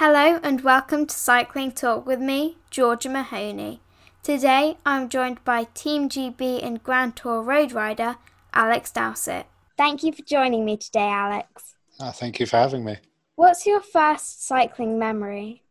[0.00, 3.80] Hello and welcome to Cycling Talk with me, Georgia Mahoney.
[4.22, 8.14] Today I'm joined by Team GB and Grand Tour road rider
[8.54, 9.46] Alex Dowsett.
[9.76, 11.74] Thank you for joining me today, Alex.
[11.98, 12.98] Oh, thank you for having me.
[13.34, 15.64] What's your first cycling memory?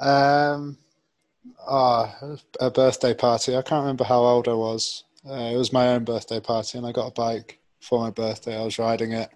[0.00, 0.78] Um,
[1.68, 3.54] oh, a birthday party.
[3.54, 5.04] I can't remember how old I was.
[5.28, 8.58] Uh, it was my own birthday party, and I got a bike for my birthday.
[8.58, 9.28] I was riding it,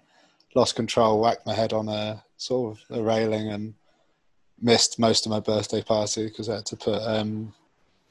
[0.55, 3.75] lost control, whacked my head on a sort of a railing, and
[4.61, 7.53] missed most of my birthday party because I had to put um,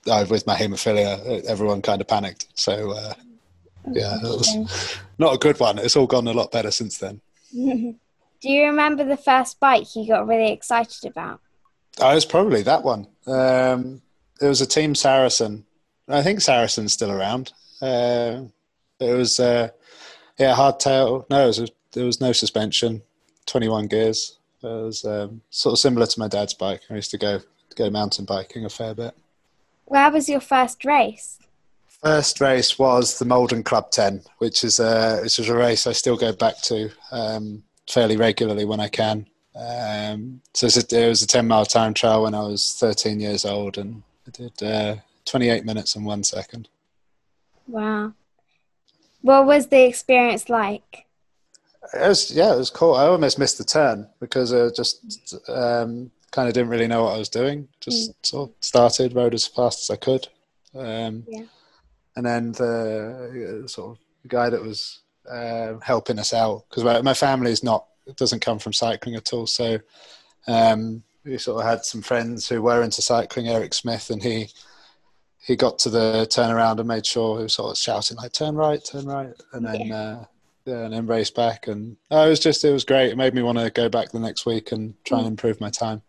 [0.06, 1.44] oh, with my haemophilia.
[1.44, 3.14] Everyone kind of panicked, so uh,
[3.92, 5.78] yeah, it was not a good one.
[5.78, 7.20] It's all gone a lot better since then.
[8.40, 11.40] Do you remember the first bike you got really excited about?
[12.00, 13.08] Oh, it was probably that one.
[13.26, 14.00] Um,
[14.40, 15.64] it was a Team Saracen.
[16.08, 17.52] I think Saracen's still around.
[17.82, 18.42] Uh,
[19.00, 19.68] it was uh,
[20.38, 21.28] yeah, hardtail.
[21.28, 23.02] No, it was, there was no suspension.
[23.46, 24.37] Twenty-one gears.
[24.62, 26.82] It was um, sort of similar to my dad's bike.
[26.90, 27.40] I used to go
[27.76, 29.14] go mountain biking a fair bit.
[29.84, 31.38] Where was your first race?
[32.02, 35.92] First race was the Maldon Club 10, which is a which is a race I
[35.92, 39.26] still go back to um, fairly regularly when I can.
[39.56, 43.78] Um, so it was a 10 mile time trial when I was 13 years old,
[43.78, 46.68] and I did uh, 28 minutes and one second.
[47.66, 48.12] Wow.
[49.20, 51.06] What was the experience like?
[51.94, 52.94] It was, yeah, it was cool.
[52.94, 57.14] I almost missed the turn because I just um, kind of didn't really know what
[57.14, 57.68] I was doing.
[57.80, 58.26] Just mm.
[58.26, 60.28] sort of started, rode as fast as I could.
[60.74, 61.42] Um, yeah
[62.18, 67.00] and then the uh, sort of guy that was uh, helping us out because my,
[67.00, 67.86] my family is not
[68.16, 69.46] doesn't come from cycling at all.
[69.46, 69.78] So
[70.48, 74.48] um, we sort of had some friends who were into cycling, Eric Smith, and he
[75.40, 78.56] he got to the turnaround and made sure he was sort of shouting like "turn
[78.56, 79.96] right, turn right," and then yeah.
[79.96, 80.24] Uh,
[80.68, 81.66] yeah, and then race back.
[81.66, 83.10] And oh, it was just it was great.
[83.10, 85.20] It made me want to go back the next week and try mm.
[85.22, 86.02] and improve my time.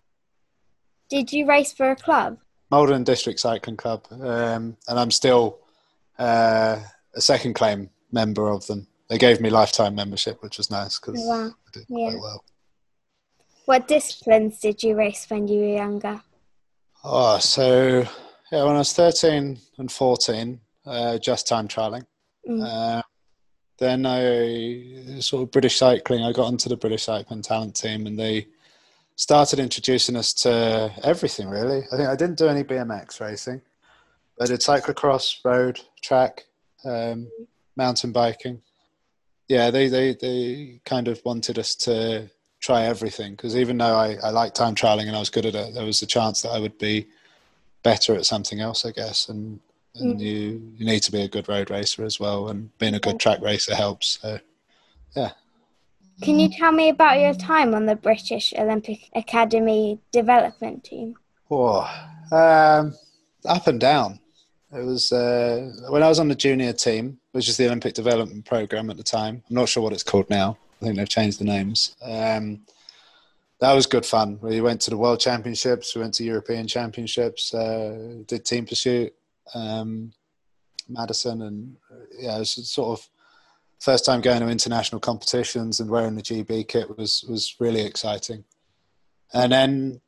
[1.09, 2.38] Did you race for a club?
[2.69, 5.59] Maldon District Cycling Club, um, and I'm still
[6.19, 6.80] uh,
[7.15, 8.87] a second claim member of them.
[9.08, 11.48] They gave me lifetime membership, which was nice because wow.
[11.48, 12.11] I did yeah.
[12.11, 12.43] quite well.
[13.65, 16.21] What disciplines did you race when you were younger?
[17.03, 18.05] Oh, so
[18.52, 22.05] yeah, when I was 13 and 14, uh, just time trialing.
[22.48, 22.64] Mm.
[22.64, 23.02] Uh,
[23.80, 26.23] then I sort of British cycling.
[26.23, 28.48] I got onto the British cycling talent team, and they
[29.16, 31.50] started introducing us to everything.
[31.50, 33.62] Really, I think I didn't do any BMX racing.
[34.40, 36.45] I did cyclocross, road, track,
[36.86, 37.30] um,
[37.76, 38.62] mountain biking.
[39.48, 42.30] Yeah, they, they, they kind of wanted us to
[42.60, 45.56] try everything because even though I, I liked time trialing and I was good at
[45.56, 47.08] it, there was a chance that I would be
[47.84, 49.28] better at something else, I guess.
[49.28, 49.60] And,
[49.99, 50.21] and mm.
[50.21, 53.20] you, you need to be a good road racer as well, and being a good
[53.20, 54.20] track racer helps.
[54.21, 54.39] So,
[55.15, 55.32] yeah.
[56.21, 61.15] Can you tell me about your time on the British Olympic Academy development team?
[61.49, 61.89] Oh,
[62.32, 62.93] um,
[63.45, 64.20] up and down.
[64.71, 68.45] It was uh, when I was on the junior team, which is the Olympic Development
[68.45, 69.42] Program at the time.
[69.49, 70.58] I'm not sure what it's called now.
[70.81, 71.95] I think they've changed the names.
[72.04, 72.61] Um,
[73.60, 74.39] that was good fun.
[74.42, 79.14] We went to the World Championships, we went to European Championships, uh, did team pursuit,
[79.54, 80.11] um,
[80.87, 81.76] Madison, and
[82.17, 83.10] yeah, it was sort of
[83.80, 88.43] first time going to international competitions and wearing the GB kit was was really exciting.
[89.33, 90.02] And then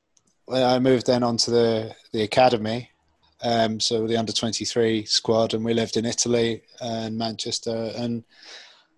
[0.51, 2.89] I moved then onto the the academy,
[3.43, 8.23] um, so the under 23 squad, and we lived in Italy and Manchester, and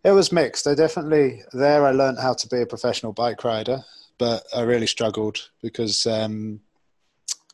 [0.04, 0.68] it was mixed.
[0.68, 3.84] I definitely there I learned how to be a professional bike rider,
[4.18, 6.62] but I really struggled because um,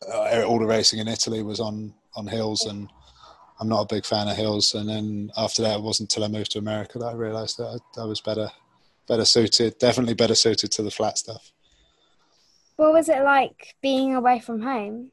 [0.08, 2.88] uh, all the racing in Italy was on on hills, and
[3.58, 4.74] I'm not a big fan of hills.
[4.74, 7.80] And then after that, it wasn't until I moved to America that I realised that
[7.96, 8.50] I, I was better
[9.08, 11.50] better suited, definitely better suited to the flat stuff.
[12.76, 15.10] What was it like being away from home?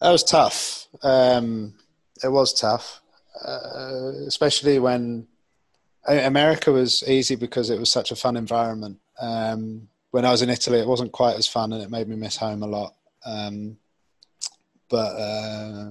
[0.00, 0.88] That was tough.
[1.02, 1.74] Um,
[2.22, 3.00] it was tough,
[3.46, 5.28] uh, especially when
[6.04, 8.98] America was easy because it was such a fun environment.
[9.20, 12.16] Um, when I was in Italy, it wasn't quite as fun, and it made me
[12.16, 12.94] miss home a lot.
[13.24, 13.78] Um,
[14.92, 15.90] but uh,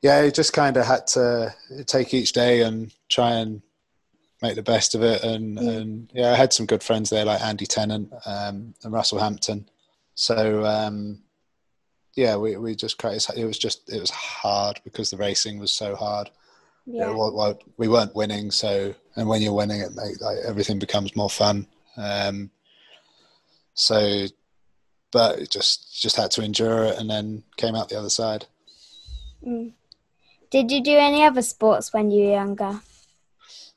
[0.00, 1.54] yeah, you just kind of had to
[1.86, 3.60] take each day and try and
[4.40, 5.22] make the best of it.
[5.22, 5.76] And, mm.
[5.76, 9.68] and yeah, I had some good friends there, like Andy Tennant um, and Russell Hampton.
[10.14, 11.22] So um,
[12.14, 15.94] yeah, we we just it was just it was hard because the racing was so
[15.94, 16.30] hard.
[16.86, 17.10] Yeah.
[17.10, 21.14] It, well, we weren't winning, so and when you're winning, it make like everything becomes
[21.14, 21.66] more fun.
[21.96, 22.50] Um,
[23.74, 24.26] so,
[25.12, 28.46] but just just had to endure it, and then came out the other side.
[29.46, 29.72] Mm.
[30.50, 32.80] Did you do any other sports when you were younger?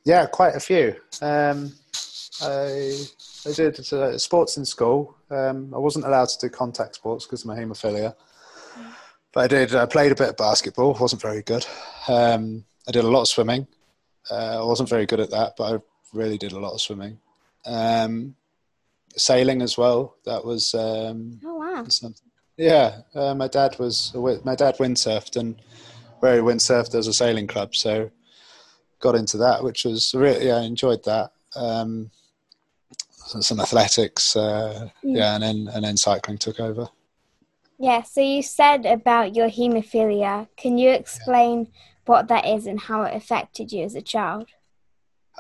[0.04, 0.96] Yeah, quite a few.
[1.22, 1.74] Um,
[2.42, 3.06] I
[3.48, 5.16] I did uh, sports in school.
[5.30, 8.16] Um, I wasn't allowed to do contact sports because of my haemophilia.
[9.34, 9.76] But I did.
[9.76, 10.94] I played a bit of basketball.
[11.00, 11.66] wasn't very good.
[12.08, 13.68] Um, I did a lot of swimming.
[14.32, 15.80] Uh, I wasn't very good at that, but I
[16.14, 17.20] really did a lot of swimming.
[17.66, 18.36] Um,
[19.18, 20.16] sailing as well.
[20.26, 20.74] That was.
[20.74, 21.86] Um, oh wow!
[21.88, 22.22] Something.
[22.58, 24.14] Yeah, uh, my dad was.
[24.44, 25.62] My dad windsurfed and
[26.22, 28.10] very windsurfed as a sailing club, so
[29.00, 30.48] got into that, which was really.
[30.48, 31.32] Yeah, I enjoyed that.
[31.56, 32.12] Um,
[33.16, 35.18] some athletics, uh, mm.
[35.18, 36.88] yeah, and then and then cycling took over.
[37.78, 40.48] Yeah, so you said about your haemophilia.
[40.56, 41.72] Can you explain yeah.
[42.06, 44.48] what that is and how it affected you as a child?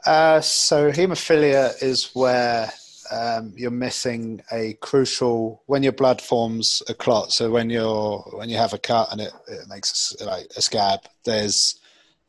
[0.06, 2.71] Uh, so haemophilia is where
[3.12, 7.31] um, you're missing a crucial when your blood forms a clot.
[7.31, 11.02] So when you're when you have a cut and it, it makes like a scab,
[11.24, 11.80] there's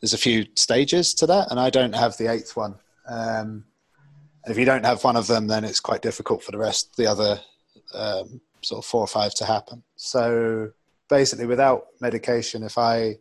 [0.00, 2.76] there's a few stages to that, and I don't have the eighth one.
[3.08, 3.64] Um,
[4.44, 6.96] and if you don't have one of them, then it's quite difficult for the rest,
[6.96, 7.40] the other
[7.94, 9.82] um, sort of four or five to happen.
[9.96, 10.70] So
[11.08, 13.18] basically, without medication, if I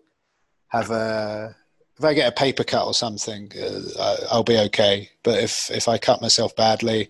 [0.68, 1.56] have a
[1.98, 5.10] if I get a paper cut or something, uh, I'll be okay.
[5.24, 7.10] But if if I cut myself badly,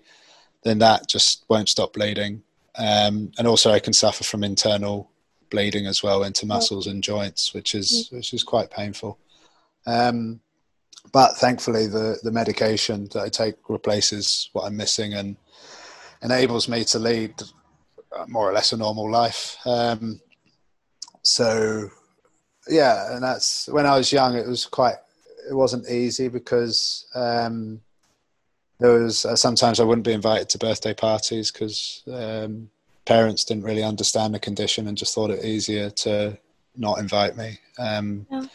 [0.66, 2.42] then that just won't stop bleeding.
[2.78, 5.10] Um, and also, I can suffer from internal
[5.50, 9.18] bleeding as well into muscles and joints, which is which is quite painful.
[9.86, 10.42] Um,
[11.14, 15.38] but thankfully, the the medication that I take replaces what I'm missing and
[16.22, 17.34] enables me to lead
[18.28, 19.58] more or less a normal life.
[19.66, 20.20] Um,
[21.22, 21.90] so
[22.68, 24.36] yeah, and that's when I was young.
[24.36, 24.96] It was quite.
[25.50, 27.80] It wasn't easy because um,
[28.80, 32.70] there was uh, sometimes I wouldn't be invited to birthday parties because um,
[33.06, 36.38] parents didn't really understand the condition and just thought it easier to
[36.76, 37.60] not invite me.
[37.80, 38.46] Um, yeah.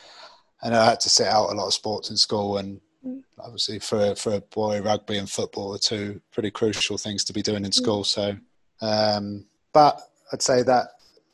[0.63, 3.23] And I had to sit out a lot of sports in school, and mm.
[3.39, 7.43] obviously for for a boy, rugby and football are two pretty crucial things to be
[7.43, 7.75] doing in mm.
[7.75, 8.05] school.
[8.05, 8.37] So
[8.81, 10.01] um, but
[10.33, 10.89] I'd say that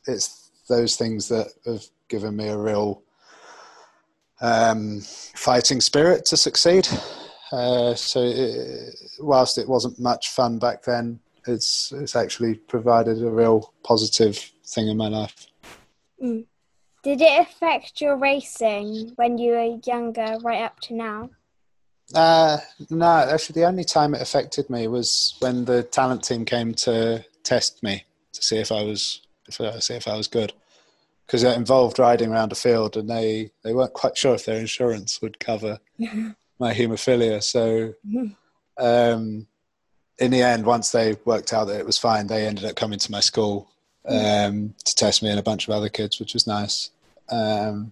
[0.07, 3.03] it's those things that have given me a real
[4.41, 5.01] um,
[5.35, 6.87] fighting spirit to succeed.
[7.51, 13.29] Uh, so, it, whilst it wasn't much fun back then, it's it's actually provided a
[13.29, 15.47] real positive thing in my life.
[16.21, 16.45] Mm.
[17.03, 21.29] Did it affect your racing when you were younger, right up to now?
[22.13, 22.57] Uh,
[22.89, 27.23] no, actually, the only time it affected me was when the talent team came to
[27.43, 28.03] test me
[28.33, 30.51] to see if I was see if I was good
[31.25, 34.59] because it involved riding around a field and they they weren't quite sure if their
[34.59, 35.79] insurance would cover
[36.59, 37.41] my haemophilia.
[37.43, 37.93] So
[38.77, 39.47] um,
[40.19, 42.99] in the end, once they worked out that it was fine, they ended up coming
[42.99, 43.69] to my school
[44.07, 46.91] um, to test me and a bunch of other kids, which was nice.
[47.29, 47.91] Um,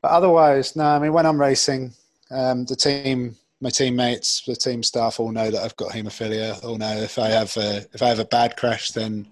[0.00, 0.84] but otherwise, no.
[0.84, 1.92] I mean, when I'm racing,
[2.30, 6.62] um, the team, my teammates, the team staff all know that I've got haemophilia.
[6.64, 9.28] All know if I have a if I have a bad crash, then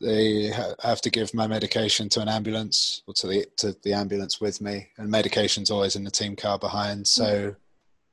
[0.00, 0.52] they
[0.82, 4.60] have to give my medication to an ambulance or to the to the ambulance with
[4.60, 7.06] me, and medication's always in the team car behind.
[7.06, 7.56] So, mm.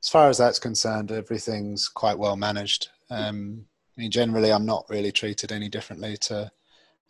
[0.02, 2.90] As far as that's concerned, everything's quite well managed.
[3.10, 3.66] Um,
[3.98, 6.52] I mean, generally, I'm not really treated any differently to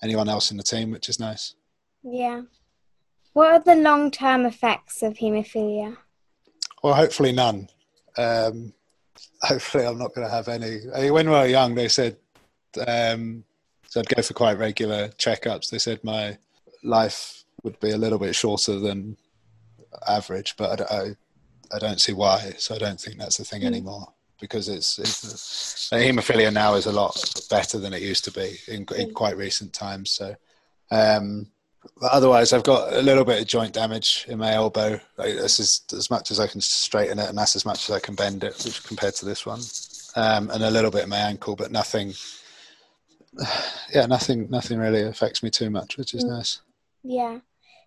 [0.01, 1.55] anyone else in the team, which is nice.
[2.03, 2.43] Yeah.
[3.33, 5.97] What are the long term effects of haemophilia?
[6.83, 7.69] Well, hopefully none.
[8.17, 8.73] Um,
[9.41, 10.79] hopefully, I'm not going to have any.
[10.95, 12.17] I mean, when we were young, they said
[12.87, 13.43] um,
[13.87, 15.69] so I'd go for quite regular checkups.
[15.69, 16.37] They said my
[16.83, 19.17] life would be a little bit shorter than
[20.07, 21.15] average, but I, I,
[21.73, 22.53] I don't see why.
[22.57, 23.67] So I don't think that's the thing mm.
[23.67, 24.07] anymore
[24.39, 27.17] because it's, it's haemophilia now is a lot
[27.49, 30.11] better than it used to be in, in quite recent times.
[30.11, 30.35] So,
[30.91, 31.47] um,
[32.03, 34.99] otherwise, I've got a little bit of joint damage in my elbow.
[35.17, 37.95] Like, this is as much as I can straighten it, and that's as much as
[37.95, 39.61] I can bend it, which compared to this one,
[40.15, 42.13] um, and a little bit in my ankle, but nothing
[43.93, 46.61] yeah, nothing nothing really affects me too much, which is nice.
[47.03, 47.39] Yeah.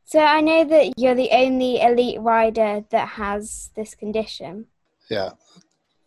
[0.05, 4.67] So I know that you're the only elite rider that has this condition.
[5.09, 5.31] Yeah,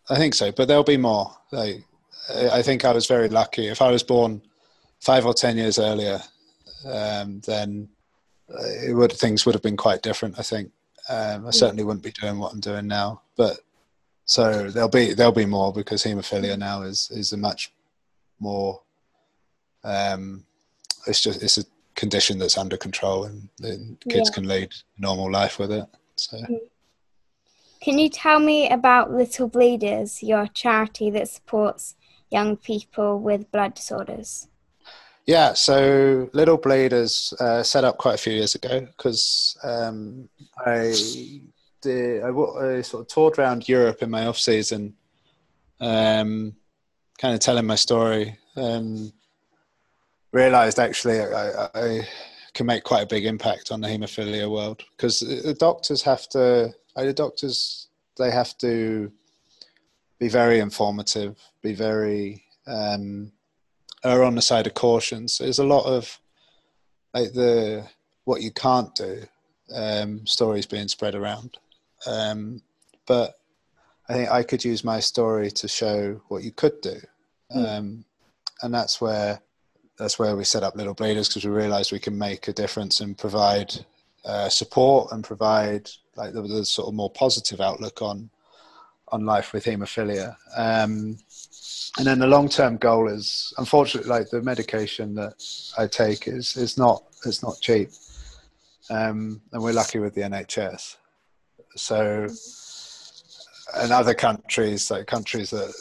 [0.09, 1.35] I think so, but there'll be more.
[1.51, 1.83] Like,
[2.51, 3.67] I think I was very lucky.
[3.67, 4.41] If I was born
[4.99, 6.21] five or ten years earlier,
[6.85, 7.89] um, then
[8.49, 10.39] it would things would have been quite different.
[10.39, 10.71] I think
[11.09, 11.53] um, I mm.
[11.53, 13.21] certainly wouldn't be doing what I'm doing now.
[13.37, 13.57] But
[14.25, 17.73] so there'll be there'll be more because haemophilia now is is a much
[18.39, 18.81] more
[19.83, 20.45] um,
[21.07, 21.63] it's just it's a
[21.95, 24.33] condition that's under control, and, and kids yeah.
[24.33, 25.85] can lead normal life with it.
[26.15, 26.37] So.
[26.37, 26.55] Mm-hmm.
[27.81, 31.95] Can you tell me about Little Bleeders, your charity that supports
[32.31, 34.47] young people with blood disorders?
[35.25, 40.93] Yeah, so Little Bleeders uh, set up quite a few years ago because um, I
[41.81, 44.95] did I, I, sort of toured around Europe in my off season,
[45.79, 46.55] um,
[47.17, 49.11] kind of telling my story and
[50.33, 52.07] realized actually I, I
[52.53, 56.73] can make quite a big impact on the haemophilia world because the doctors have to
[56.95, 57.87] the doctors
[58.17, 59.11] they have to
[60.19, 63.31] be very informative be very um,
[64.03, 65.27] are on the side of caution.
[65.27, 66.19] So there's a lot of
[67.13, 67.87] like the
[68.25, 69.23] what you can't do
[69.73, 71.57] um, stories being spread around.
[72.05, 72.61] Um,
[73.05, 73.35] but
[74.09, 76.99] i think i could use my story to show what you could do.
[77.55, 78.03] Mm.
[78.63, 79.39] and that's where
[79.97, 82.99] that's where we set up Little Bleeders because we realised we can make a difference
[82.99, 83.73] and provide
[84.25, 88.29] uh, support and provide like the, the, sort of more positive outlook on
[89.09, 90.35] on life with haemophilia.
[90.57, 91.17] Um,
[91.97, 95.35] and then the long term goal is, unfortunately, like the medication that
[95.77, 97.89] I take is is not it's not cheap,
[98.89, 100.97] um, and we're lucky with the NHS.
[101.75, 102.27] So,
[103.83, 105.71] in other countries, like countries that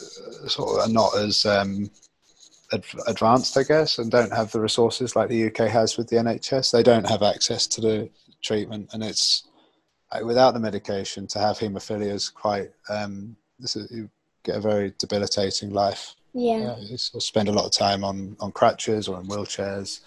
[0.47, 1.89] sort of are not as um,
[3.07, 6.71] advanced, I guess, and don't have the resources like the UK has with the NHS.
[6.71, 8.09] They don't have access to the
[8.41, 9.43] treatment, and it's
[10.23, 12.71] without the medication to have haemophilia is quite.
[12.89, 14.09] Um, this is, you
[14.43, 16.15] get a very debilitating life.
[16.33, 20.01] Yeah, you spend a lot of time on on crutches or in wheelchairs.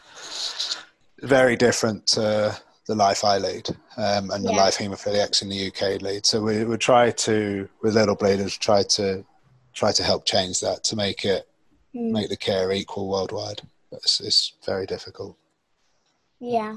[1.23, 2.57] Very different to
[2.87, 4.57] the life I lead um, and the yeah.
[4.57, 6.25] life haemophiliacs in the UK lead.
[6.25, 9.25] So we would try to, with Little Bleeders, try to
[9.75, 11.47] try to help change that to make it
[11.97, 12.11] mm.
[12.11, 13.63] make the care equal worldwide.
[13.93, 15.37] It's, it's very difficult.
[16.39, 16.77] Yeah.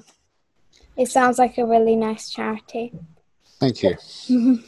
[0.95, 2.93] It sounds like a really nice charity.
[3.59, 3.97] Thank you.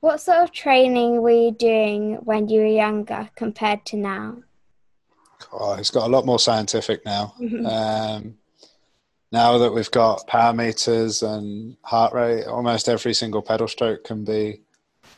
[0.00, 4.42] what sort of training were you doing when you were younger compared to now?
[5.52, 7.34] Oh, it's got a lot more scientific now.
[7.42, 7.66] Mm-hmm.
[7.66, 8.34] Um,
[9.32, 14.24] now that we've got power meters and heart rate, almost every single pedal stroke can
[14.24, 14.60] be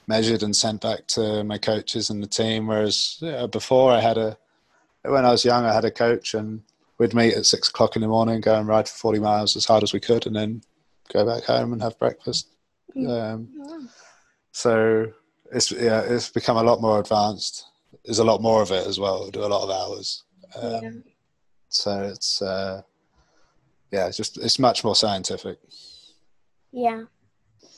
[0.06, 2.66] measured and sent back to my coaches and the team.
[2.66, 4.36] Whereas before, I had a
[5.02, 6.62] when I was young, I had a coach, and
[6.98, 9.66] we'd meet at six o'clock in the morning, go and ride for forty miles as
[9.66, 10.62] hard as we could, and then
[11.12, 12.48] go back home and have breakfast.
[12.96, 13.32] Mm.
[13.34, 13.88] Um,
[14.52, 15.12] so
[15.52, 17.66] it's yeah, it's become a lot more advanced.
[18.04, 19.24] There's a lot more of it as well.
[19.24, 20.24] We do a lot of hours.
[20.60, 20.90] Um, yeah.
[21.68, 22.82] So it's uh,
[23.90, 25.58] yeah, it's just it's much more scientific.
[26.72, 27.04] Yeah.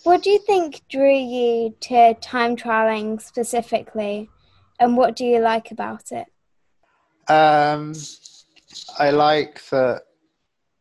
[0.07, 4.31] What do you think drew you to time trialing specifically,
[4.79, 6.29] and what do you like about it?
[7.29, 7.93] Um,
[9.01, 10.03] I like that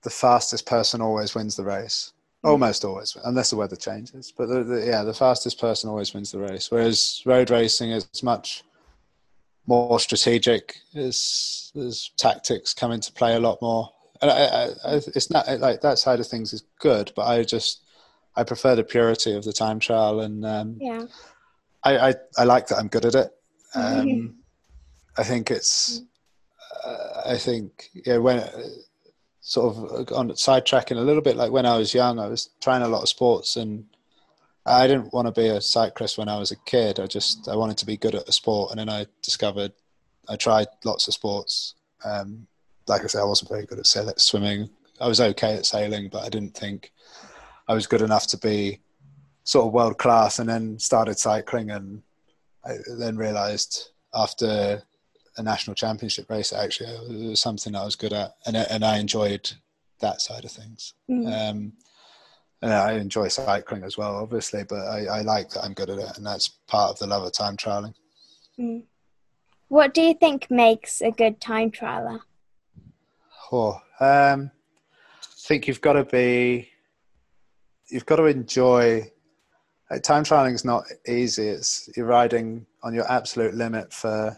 [0.04, 2.14] the fastest person always wins the race.
[2.46, 2.52] Mm.
[2.52, 4.32] Almost always, unless the weather changes.
[4.32, 6.70] But the, the, yeah, the fastest person always wins the race.
[6.70, 8.64] Whereas road racing is much
[9.66, 10.78] more strategic.
[10.94, 13.90] There's, there's tactics come into play a lot more.
[14.22, 17.44] And I, I, I, it's not like that side of things is good, but I
[17.44, 17.85] just
[18.36, 21.06] I prefer the purity of the time trial, and um, yeah,
[21.84, 23.32] I, I, I like that I'm good at it.
[23.78, 24.36] Um,
[25.18, 26.02] I think it's,
[26.86, 28.42] uh, I think yeah, when
[29.42, 32.84] sort of on sidetracking a little bit, like when I was young, I was trying
[32.84, 33.84] a lot of sports, and
[34.66, 37.02] I didn't want to be a cyclist when I was a kid.
[37.02, 39.74] I just I wanted to be good at a sport, and then I discovered
[40.30, 41.76] I tried lots of sports.
[42.06, 42.48] Um,
[42.88, 44.70] like I said, I wasn't very good at swimming.
[45.00, 46.92] I was okay at sailing, but I didn't think
[47.68, 48.82] I was good enough to be
[49.44, 52.02] sort of world class, and then started cycling, and
[52.64, 54.84] I then realised after
[55.38, 58.98] a national championship race, actually, it was something I was good at, and and I
[58.98, 59.52] enjoyed
[60.00, 60.94] that side of things.
[61.10, 61.50] Mm.
[61.50, 61.74] Um,
[62.62, 66.00] and I enjoy cycling as well, obviously, but I, I, like that I'm good at
[66.00, 67.94] it, and that's part of the love of time trialing.
[68.60, 68.84] Mm.
[69.68, 72.22] What do you think makes a good time trialer?
[73.52, 74.52] Oh, um,
[75.22, 76.70] I think you've got to be
[77.90, 79.12] you've got to enjoy.
[79.90, 81.48] Like, time trialing is not easy.
[81.48, 84.36] It's you're riding on your absolute limit for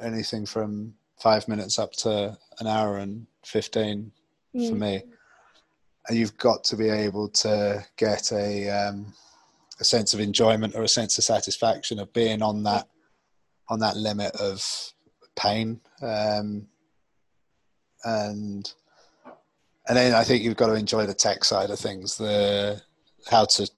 [0.00, 4.12] anything from five minutes up to an hour and fifteen
[4.54, 4.68] mm.
[4.68, 5.02] for me.
[6.08, 9.12] And you've got to be able to get a um,
[9.80, 12.88] a sense of enjoyment or a sense of satisfaction of being on that
[13.68, 14.64] on that limit of
[15.36, 16.66] pain um,
[18.04, 18.72] and
[19.88, 22.80] and then I think you've got to enjoy the tech side of things, the
[23.28, 23.70] how to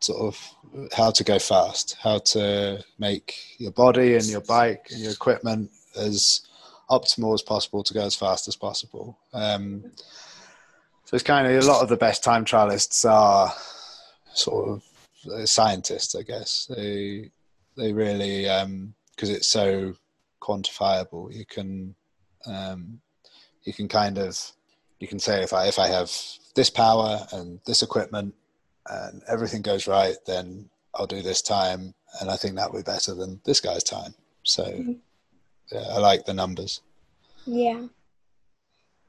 [0.00, 5.00] sort of how to go fast, how to make your body and your bike and
[5.00, 6.42] your equipment as
[6.90, 9.18] optimal as possible to go as fast as possible.
[9.32, 9.92] Um,
[11.04, 13.52] so it's kind of a lot of the best time trialists are
[14.34, 14.84] sort of
[15.32, 16.66] uh, scientists, I guess.
[16.74, 17.30] They
[17.76, 19.94] they really because um, it's so
[20.40, 21.34] quantifiable.
[21.34, 21.94] You can
[22.46, 23.00] um,
[23.64, 24.40] you can kind of
[25.00, 26.10] you can say if I if I have
[26.54, 28.34] this power and this equipment
[28.88, 32.84] and everything goes right, then I'll do this time, and I think that will be
[32.84, 34.14] better than this guy's time.
[34.42, 34.92] So, mm-hmm.
[35.72, 36.80] yeah, I like the numbers.
[37.44, 37.86] Yeah.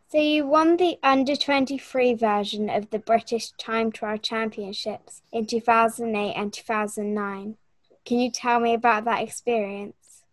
[0.10, 6.34] So you won the under 23 version of the British Time Trial Championships in 2008
[6.34, 7.58] and 2009.
[8.06, 10.24] Can you tell me about that experience?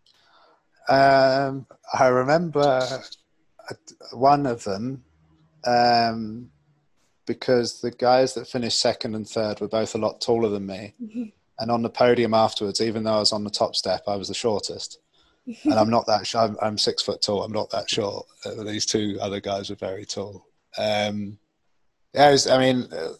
[0.87, 2.87] Um, I remember
[4.13, 5.03] one of them
[5.65, 6.49] um,
[7.25, 10.93] because the guys that finished second and third were both a lot taller than me.
[11.01, 11.23] Mm-hmm.
[11.57, 14.27] And on the podium afterwards, even though I was on the top step, I was
[14.27, 14.99] the shortest.
[15.63, 16.27] and I'm not that.
[16.27, 17.43] Sh- I'm, I'm, six foot tall.
[17.43, 18.25] I'm not that short.
[18.43, 20.45] Uh, these two other guys were very tall.
[20.77, 21.37] Um,
[22.13, 23.13] yeah, was, I mean, uh,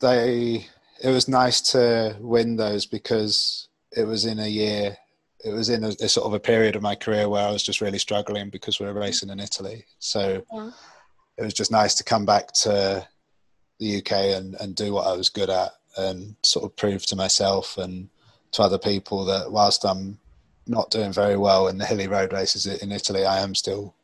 [0.00, 0.66] they.
[1.02, 4.96] It was nice to win those because it was in a year.
[5.42, 7.62] It was in a, a, sort of a period of my career where I was
[7.62, 9.86] just really struggling because we were racing in Italy.
[9.98, 10.70] So yeah.
[11.40, 13.06] It was just nice to come back to
[13.78, 17.16] the UK and, and do what I was good at and sort of prove to
[17.16, 18.10] myself and
[18.52, 20.18] to other people that whilst I'm
[20.66, 23.94] not doing very well in the hilly road races in Italy, I am still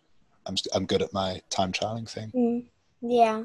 [0.46, 2.32] I'm I'm good at my time trialing thing.
[2.34, 2.64] Mm,
[3.02, 3.44] yeah,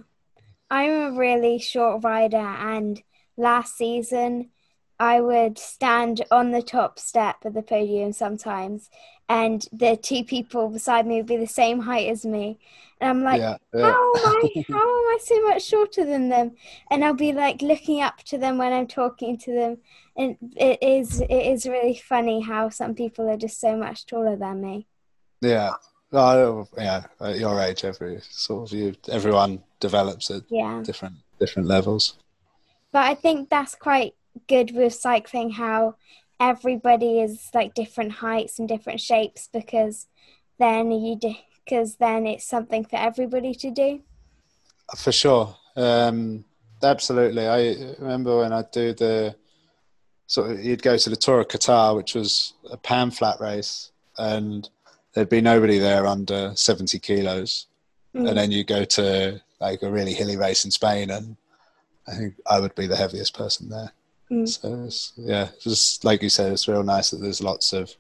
[0.70, 3.02] I'm a really short rider, and
[3.36, 4.52] last season
[5.00, 8.90] I would stand on the top step of the podium sometimes,
[9.28, 12.60] and the two people beside me would be the same height as me.
[13.02, 13.92] And I'm like, yeah, yeah.
[13.92, 16.52] how am I how am I so much shorter than them?
[16.92, 19.78] And I'll be like looking up to them when I'm talking to them.
[20.16, 24.36] And it is it is really funny how some people are just so much taller
[24.36, 24.88] than me.
[25.42, 25.72] Yeah.
[26.14, 30.82] Oh, yeah, at your age, every sort of you, everyone develops at yeah.
[30.84, 32.18] different different levels.
[32.92, 34.14] But I think that's quite
[34.48, 35.96] good with cycling how
[36.40, 40.08] everybody is like different heights and different shapes because
[40.60, 41.16] then you
[41.72, 44.02] because then it's something for everybody to do.
[44.98, 45.56] For sure.
[45.78, 46.44] Um,
[46.84, 47.48] absolutely.
[47.48, 49.36] I remember when i do the
[50.28, 53.92] sort of you'd go to the tour of qatar which was a pan flat race
[54.18, 54.70] and
[55.14, 57.68] there'd be nobody there under 70 kilos.
[58.14, 58.28] Mm.
[58.28, 61.38] and then you go to like a really hilly race in spain and
[62.10, 63.94] i think i would be the heaviest person there.
[64.30, 64.48] Mm.
[64.48, 67.96] So it's, yeah, just like you said, it's real nice that there's lots of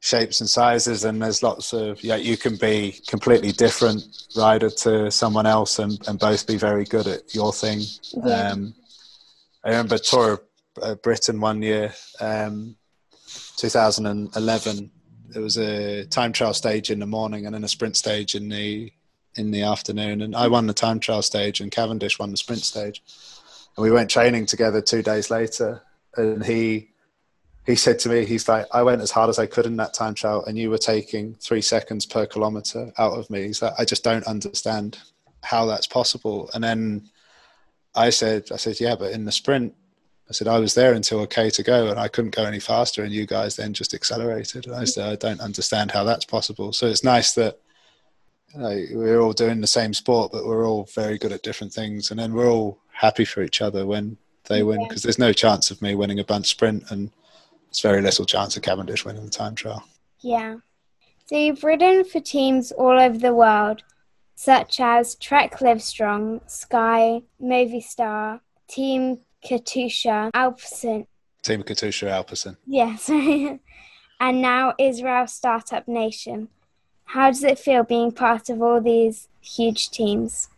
[0.00, 2.16] shapes and sizes, and there's lots of yeah.
[2.16, 4.04] You can be completely different
[4.36, 7.80] rider to someone else, and, and both be very good at your thing.
[8.24, 8.50] Yeah.
[8.50, 8.74] Um,
[9.64, 10.42] I remember Tour
[10.80, 12.76] of Britain one year, um,
[13.56, 14.90] 2011.
[15.28, 18.48] There was a time trial stage in the morning and then a sprint stage in
[18.48, 18.92] the
[19.36, 22.62] in the afternoon, and I won the time trial stage, and Cavendish won the sprint
[22.62, 23.02] stage
[23.76, 25.82] and we went training together two days later
[26.16, 26.90] and he
[27.66, 29.94] he said to me he's like i went as hard as i could in that
[29.94, 33.42] time trial and you were taking three seconds per kilometer out of me.
[33.44, 34.98] He's like i just don't understand
[35.42, 36.50] how that's possible.
[36.54, 37.08] And then
[37.94, 39.74] i said i said yeah but in the sprint
[40.28, 43.02] i said i was there until okay to go and i couldn't go any faster
[43.02, 44.66] and you guys then just accelerated.
[44.66, 46.72] And i said i don't understand how that's possible.
[46.72, 47.58] So it's nice that
[48.54, 51.72] you know, we're all doing the same sport but we're all very good at different
[51.72, 52.10] things.
[52.10, 54.16] And then we're all happy for each other when
[54.48, 57.10] they win because there's no chance of me winning a bunch sprint and
[57.70, 59.84] there's very little chance of Cavendish winning the time trial.
[60.20, 60.56] Yeah.
[61.26, 63.84] So you've ridden for teams all over the world,
[64.34, 71.06] such as Trek Livestrong, Sky, Movistar, Team Katusha, Alpecin.
[71.42, 72.56] Team Katusha Alpecin.
[72.66, 73.08] Yes.
[74.20, 76.48] and now Israel Startup Nation.
[77.04, 80.48] How does it feel being part of all these huge teams?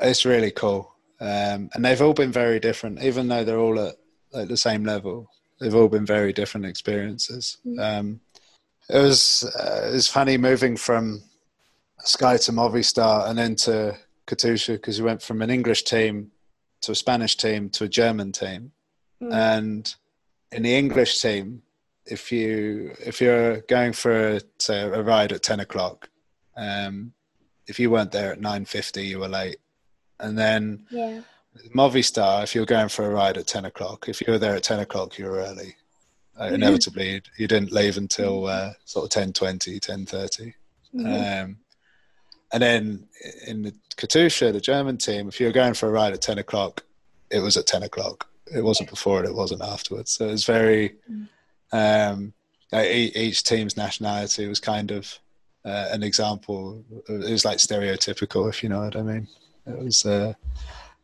[0.00, 0.94] It's really cool.
[1.20, 3.96] Um, and they've all been very different, even though they're all at,
[4.34, 5.28] at the same level.
[5.62, 7.58] They've all been very different experiences.
[7.64, 7.80] Mm.
[7.80, 8.20] Um,
[8.88, 11.22] it was uh, it was funny moving from
[12.00, 13.96] Sky to Movistar and then to
[14.26, 16.32] Katusha because we went from an English team
[16.80, 18.72] to a Spanish team to a German team,
[19.22, 19.32] mm.
[19.32, 19.94] and
[20.50, 21.62] in the English team,
[22.06, 26.10] if you if you're going for a, say a ride at ten o'clock,
[26.56, 27.12] um,
[27.68, 29.58] if you weren't there at nine fifty, you were late
[30.22, 31.20] and then yeah.
[31.74, 34.62] Movistar, if you're going for a ride at 10 o'clock, if you were there at
[34.62, 35.76] 10 o'clock, you were early.
[36.36, 36.54] Uh, mm-hmm.
[36.54, 38.70] Inevitably, you didn't leave until mm-hmm.
[38.70, 40.54] uh, sort of 10 20, 10 30.
[40.94, 41.06] Mm-hmm.
[41.06, 41.56] Um,
[42.52, 43.08] and then
[43.46, 46.38] in the Katusha, the German team, if you were going for a ride at 10
[46.38, 46.84] o'clock,
[47.30, 48.28] it was at 10 o'clock.
[48.54, 50.12] It wasn't before it, it wasn't afterwards.
[50.12, 51.28] So it was very, mm.
[51.72, 52.32] um,
[52.74, 55.18] each team's nationality was kind of
[55.64, 56.84] uh, an example.
[57.08, 59.28] It was like stereotypical, if you know what I mean.
[59.66, 60.34] It was, uh,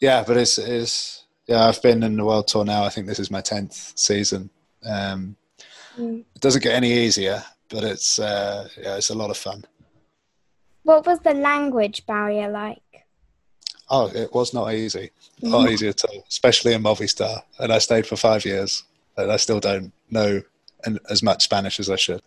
[0.00, 2.84] yeah, but it's, it's, yeah, I've been in the world tour now.
[2.84, 4.50] I think this is my 10th season.
[4.84, 5.36] Um,
[5.96, 6.20] mm.
[6.20, 9.64] It doesn't get any easier, but it's, uh, yeah, it's a lot of fun.
[10.82, 12.78] What was the language barrier like?
[13.90, 15.10] Oh, it was not easy.
[15.40, 15.72] Not mm-hmm.
[15.72, 17.42] easy at all, especially in Movistar.
[17.58, 18.84] And I stayed for five years,
[19.16, 20.42] and I still don't know
[21.10, 22.22] as much Spanish as I should.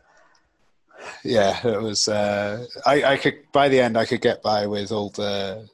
[1.23, 2.07] yeah, it was.
[2.07, 5.67] Uh, I, I could by the end I could get by with all the.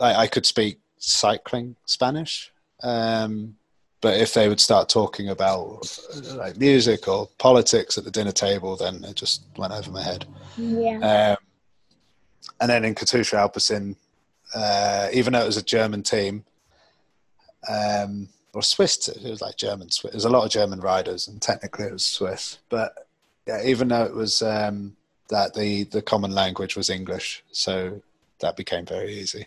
[0.00, 3.56] I, I could speak cycling Spanish, um,
[4.00, 5.88] but if they would start talking about
[6.34, 10.26] like music or politics at the dinner table, then it just went over my head.
[10.58, 11.36] Yeah.
[11.36, 11.36] Um,
[12.60, 13.96] and then in Katusha Alpecin,
[14.54, 16.44] uh, even though it was a German team,
[17.68, 19.90] um, or Swiss, it was like German.
[19.90, 20.12] Swiss.
[20.12, 22.58] There's a lot of German riders, and technically it was Swiss.
[22.68, 23.08] But
[23.46, 24.96] yeah, even though it was um,
[25.30, 28.02] that the the common language was English, so
[28.40, 29.46] that became very easy.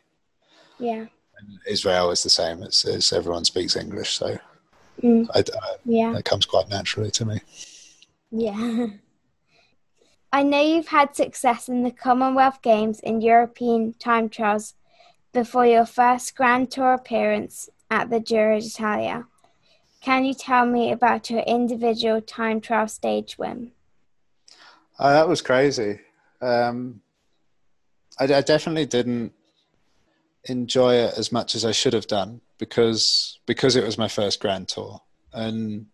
[0.80, 1.06] Yeah.
[1.40, 2.64] And Israel is the same.
[2.64, 4.38] It's, it's everyone speaks English, so
[5.04, 5.30] Mm.
[5.36, 6.18] I, I, Yeah.
[6.18, 7.42] it comes quite naturally to me.
[8.32, 8.88] Yeah.
[10.34, 14.74] I know you've had success in the Commonwealth Games and European time trials
[15.34, 19.26] before your first Grand Tour appearance at the Giro d'Italia.
[20.02, 23.72] Can you tell me about your individual time trial stage win?
[25.00, 26.00] Uh, that was crazy.
[26.42, 27.02] Um,
[28.20, 29.32] I, I definitely didn't
[30.48, 34.40] enjoy it as much as I should have done because because it was my first
[34.40, 35.02] Grand Tour,
[35.34, 35.88] and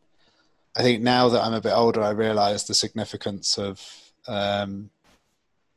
[0.75, 3.81] I think now that I'm a bit older, I realise the significance of
[4.27, 4.89] um,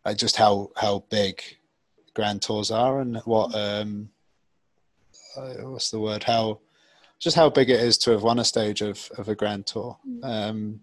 [0.05, 1.43] like just how how big
[2.15, 4.11] Grand Tours are and what um,
[5.37, 6.61] uh, what's the word how
[7.19, 9.99] just how big it is to have won a stage of of a Grand Tour.
[10.23, 10.81] Um,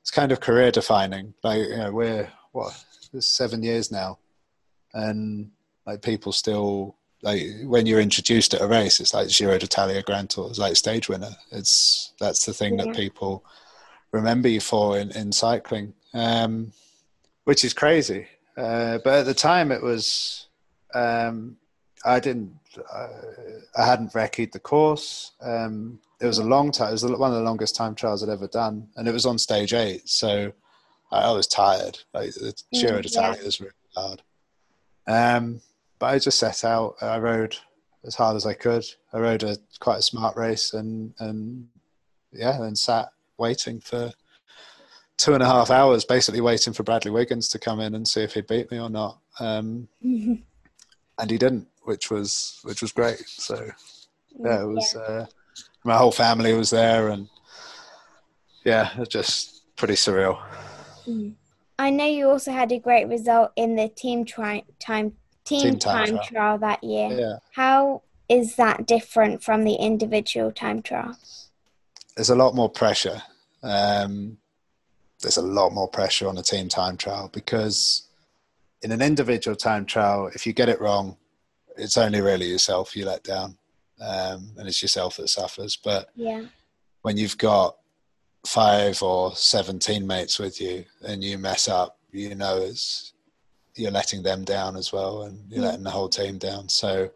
[0.00, 1.34] it's kind of career defining.
[1.42, 4.18] Like you know, we're what it's seven years now,
[4.92, 5.50] and
[5.86, 10.30] like people still like when you're introduced at a race, it's like Giro d'Italia Grand
[10.30, 11.30] Tour, it's like stage winner.
[11.50, 12.86] It's that's the thing Yeah.
[12.86, 13.44] that people
[14.12, 16.72] remember you for in in cycling, um,
[17.44, 18.26] which is crazy.
[18.56, 20.48] Uh, but at the time, it was
[20.94, 21.56] um,
[22.04, 22.54] I didn't
[22.92, 23.08] uh,
[23.76, 25.32] I hadn't recce'd the course.
[25.40, 26.88] Um, it was a long time.
[26.90, 29.38] It was one of the longest time trials I'd ever done, and it was on
[29.38, 30.08] stage eight.
[30.08, 30.52] So
[31.10, 31.98] I, I was tired.
[32.12, 33.44] Like the Giro Mm, d'Italia yeah.
[33.44, 34.22] was really hard.
[35.06, 35.60] Um,
[36.02, 36.96] but I just set out.
[37.00, 37.56] I rode
[38.04, 38.84] as hard as I could.
[39.12, 41.68] I rode a quite a smart race, and and
[42.32, 44.10] yeah, then sat waiting for
[45.16, 48.20] two and a half hours, basically waiting for Bradley Wiggins to come in and see
[48.20, 49.20] if he'd beat me or not.
[49.38, 53.20] Um, and he didn't, which was which was great.
[53.28, 53.70] So
[54.40, 54.96] yeah, it was.
[54.96, 55.26] Uh,
[55.84, 57.28] my whole family was there, and
[58.64, 60.42] yeah, it was just pretty surreal.
[61.78, 65.12] I know you also had a great result in the team tri- time
[65.44, 66.22] team, Team time time, trial.
[66.28, 67.08] trial that year.
[67.18, 71.16] Yeah, How is that different from the individual time trial?
[72.16, 73.22] there's a lot more pressure.
[73.62, 74.36] Um,
[75.22, 78.08] there's a lot more pressure on a team time trial because
[78.82, 81.16] in an individual time trial, if you get it wrong,
[81.76, 83.56] it's only really yourself you let down,
[84.00, 85.76] um, and it's yourself that suffers.
[85.76, 86.44] But Yeah.
[87.00, 87.78] when you've got
[88.46, 93.14] five or seven teammates with you and you mess up, you know it's
[93.74, 95.66] you're letting them down as well, and you're Mm.
[95.66, 96.68] letting the whole team down.
[96.68, 97.10] So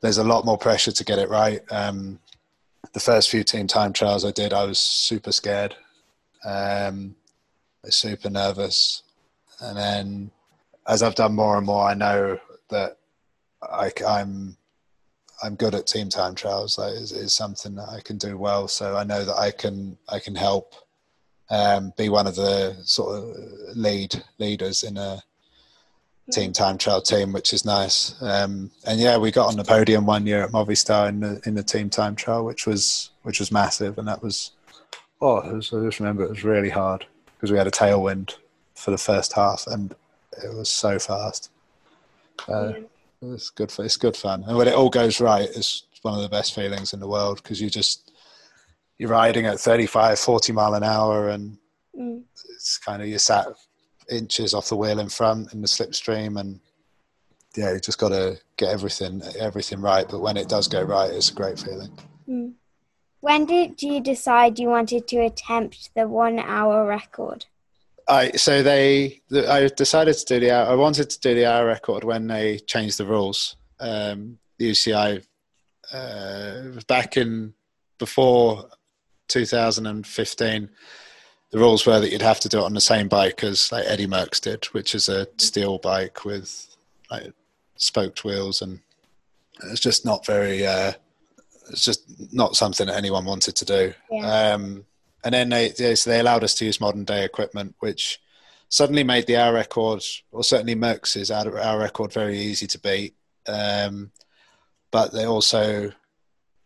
[0.00, 1.60] there's a lot more pressure to get it right.
[1.72, 2.20] Um,
[2.92, 5.76] the first few team time trials I did, I was super scared,
[6.44, 7.16] um,
[7.88, 9.02] super nervous,
[9.60, 10.30] and then
[10.86, 12.38] as I've done more and more, I know
[12.70, 12.98] that
[13.62, 14.56] I, am
[15.42, 16.78] I'm good at team time trials.
[16.78, 18.68] Like is, is something that I can do well.
[18.68, 20.74] So I know that I can I can help
[21.50, 23.36] um, be one of the sort of
[23.76, 25.22] lead leaders in a
[26.30, 28.14] team time trial team, which is nice.
[28.22, 31.54] Um, and yeah, we got on the podium one year at Movistar in the in
[31.54, 34.52] the team time trial, which was which was massive, and that was
[35.20, 38.34] oh, was, I just remember it was really hard because we had a tailwind
[38.74, 39.94] for the first half, and
[40.42, 41.50] it was so fast.
[42.48, 42.72] Uh,
[43.22, 43.72] It's good.
[43.72, 46.54] For, it's good fun, and when it all goes right, it's one of the best
[46.54, 48.12] feelings in the world because you just
[48.98, 51.58] you're riding at 35, 40 mile an hour, and
[51.98, 52.22] Mm.
[52.54, 53.48] it's kind of you're sat
[54.10, 56.60] inches off the wheel in front in the slipstream, and
[57.56, 60.06] yeah, you just got to get everything everything right.
[60.08, 61.90] But when it does go right, it's a great feeling.
[62.28, 62.52] Mm.
[63.20, 67.46] When did you decide you wanted to attempt the one hour record?
[68.08, 71.46] I so they the, I decided to do the hour, I wanted to do the
[71.46, 73.56] hour record when they changed the rules.
[73.80, 75.24] Um, the UCI
[75.92, 77.54] uh, back in
[77.98, 78.68] before
[79.28, 80.68] 2015,
[81.50, 83.84] the rules were that you'd have to do it on the same bike as like
[83.86, 86.76] Eddie Merckx did, which is a steel bike with
[87.10, 87.32] like
[87.76, 88.80] spoked wheels, and
[89.64, 90.66] it's just not very.
[90.66, 90.92] Uh,
[91.70, 93.92] it's just not something that anyone wanted to do.
[94.10, 94.52] Yeah.
[94.52, 94.86] Um,
[95.24, 98.20] and then they, they so they allowed us to use modern day equipment, which
[98.68, 103.14] suddenly made the hour record, or certainly Merckx's hour, hour record, very easy to beat.
[103.46, 104.12] Um,
[104.90, 105.92] but they also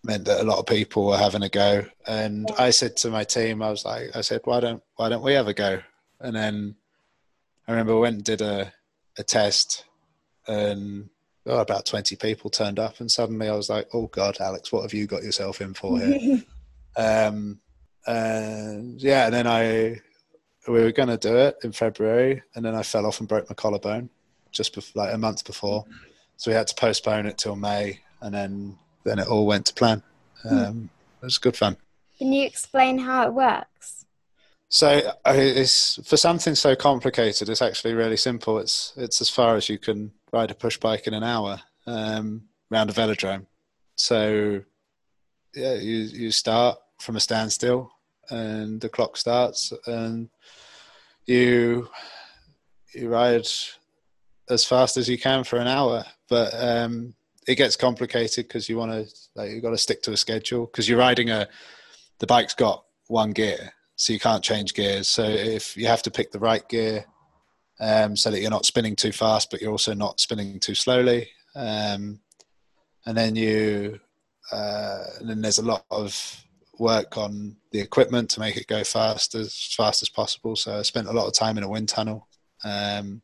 [0.04, 1.86] meant that a lot of people were having a go.
[2.06, 5.22] And I said to my team, I was like, I said, why don't why don't
[5.22, 5.80] we have a go?
[6.20, 6.76] And then
[7.66, 8.72] I remember I went and did a,
[9.18, 9.84] a test
[10.46, 11.08] and
[11.46, 14.82] oh, about 20 people turned up and suddenly I was like, oh God, Alex, what
[14.82, 16.42] have you got yourself in for here?
[16.96, 17.60] um,
[18.06, 20.00] and yeah, and then I,
[20.68, 23.48] we were going to do it in February and then I fell off and broke
[23.48, 24.10] my collarbone
[24.50, 25.84] just before, like a month before.
[26.36, 29.74] So we had to postpone it till May and then, then it all went to
[29.74, 30.02] plan.
[30.42, 30.58] Hmm.
[30.58, 31.76] Um, it was good fun.
[32.18, 34.06] Can you explain how it works?
[34.68, 37.48] So it's for something so complicated.
[37.50, 38.58] It's actually really simple.
[38.58, 42.44] It's it's as far as you can ride a push bike in an hour um,
[42.72, 43.46] around a velodrome.
[43.96, 44.62] So
[45.54, 47.92] yeah, you you start from a standstill,
[48.30, 50.30] and the clock starts, and
[51.26, 51.88] you
[52.94, 53.46] you ride
[54.48, 56.04] as fast as you can for an hour.
[56.28, 57.14] But um,
[57.46, 60.66] it gets complicated because you want to like you've got to stick to a schedule
[60.66, 61.48] because you're riding a
[62.18, 65.08] the bike's got one gear, so you can't change gears.
[65.08, 67.04] So if you have to pick the right gear,
[67.80, 71.28] um, so that you're not spinning too fast, but you're also not spinning too slowly,
[71.56, 72.20] um,
[73.06, 73.98] and then you
[74.52, 76.44] uh, and then there's a lot of
[76.78, 80.56] work on the equipment to make it go fast as fast as possible.
[80.56, 82.28] So I spent a lot of time in a wind tunnel.
[82.64, 83.22] Um,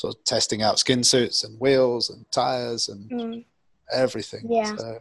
[0.00, 3.44] sort of testing out skin suits and wheels and tires and mm.
[3.92, 4.46] everything.
[4.48, 4.74] Yeah.
[4.74, 4.98] So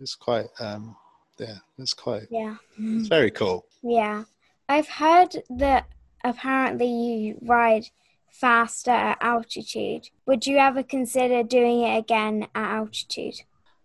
[0.00, 0.94] it's quite um,
[1.38, 3.64] yeah, it's quite yeah, it's very cool.
[3.82, 4.24] Yeah,
[4.68, 5.86] I've heard that
[6.22, 7.84] apparently you ride
[8.28, 10.10] faster at altitude.
[10.26, 13.36] Would you ever consider doing it again at altitude?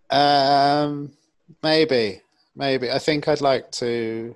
[0.10, 1.14] Um,
[1.64, 2.22] maybe,
[2.54, 2.92] maybe.
[2.92, 4.36] I think I'd like to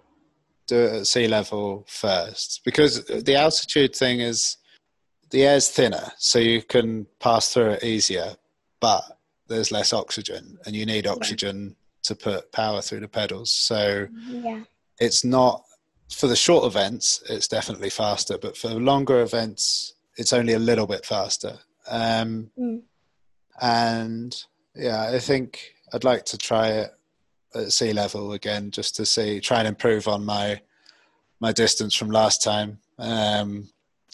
[0.68, 4.56] do it at sea level first because the altitude thing is
[5.34, 8.36] the air's thinner, so you can pass through it easier,
[8.80, 9.04] but
[9.48, 13.50] there's less oxygen, and you need oxygen to put power through the pedals.
[13.50, 14.62] So yeah.
[15.00, 15.64] it's not
[16.12, 20.86] for the short events, it's definitely faster, but for longer events, it's only a little
[20.86, 21.58] bit faster.
[21.90, 22.82] Um, mm.
[23.60, 24.36] And
[24.76, 26.92] yeah, I think I'd like to try it
[27.56, 30.62] at sea level again, just to see, try and improve on my
[31.40, 33.42] my distance from last time, because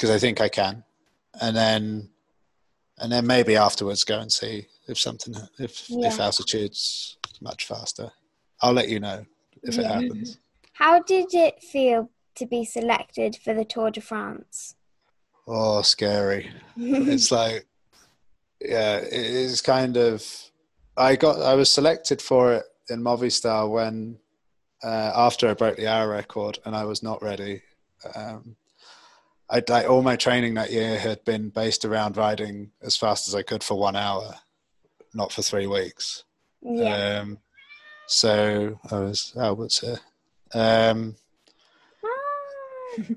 [0.10, 0.84] um, I think I can.
[1.42, 2.10] And then
[3.00, 6.08] and then maybe afterwards go and see if something if yeah.
[6.08, 8.12] if altitude's much faster.
[8.62, 9.26] I'll let you know
[9.64, 9.82] if yeah.
[9.82, 10.38] it happens.
[10.74, 14.76] How did it feel to be selected for the Tour de France?
[15.48, 16.52] Oh, scary.
[16.78, 17.66] it's like,
[18.62, 20.26] yeah, it is kind of.
[20.96, 21.42] I got.
[21.42, 24.18] I was selected for it in Movistar when
[24.84, 27.62] uh, after I broke the hour record, and I was not ready.
[28.16, 28.56] Um,
[29.50, 33.34] I like all my training that year had been based around riding as fast as
[33.34, 34.36] I could for one hour,
[35.14, 36.24] not for three weeks.
[36.62, 37.22] Yeah.
[37.22, 37.40] Um,
[38.06, 40.00] so I was Albert's here.
[40.54, 41.16] Um,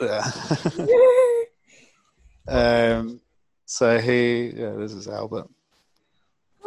[0.00, 0.30] yeah.
[2.48, 3.20] um,
[3.64, 5.48] so he, yeah, this is Albert.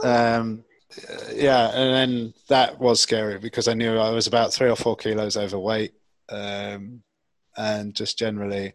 [0.03, 0.65] Um,
[1.33, 4.95] yeah, and then that was scary because I knew I was about three or four
[4.95, 5.93] kilos overweight,
[6.29, 7.03] um,
[7.55, 8.73] and just generally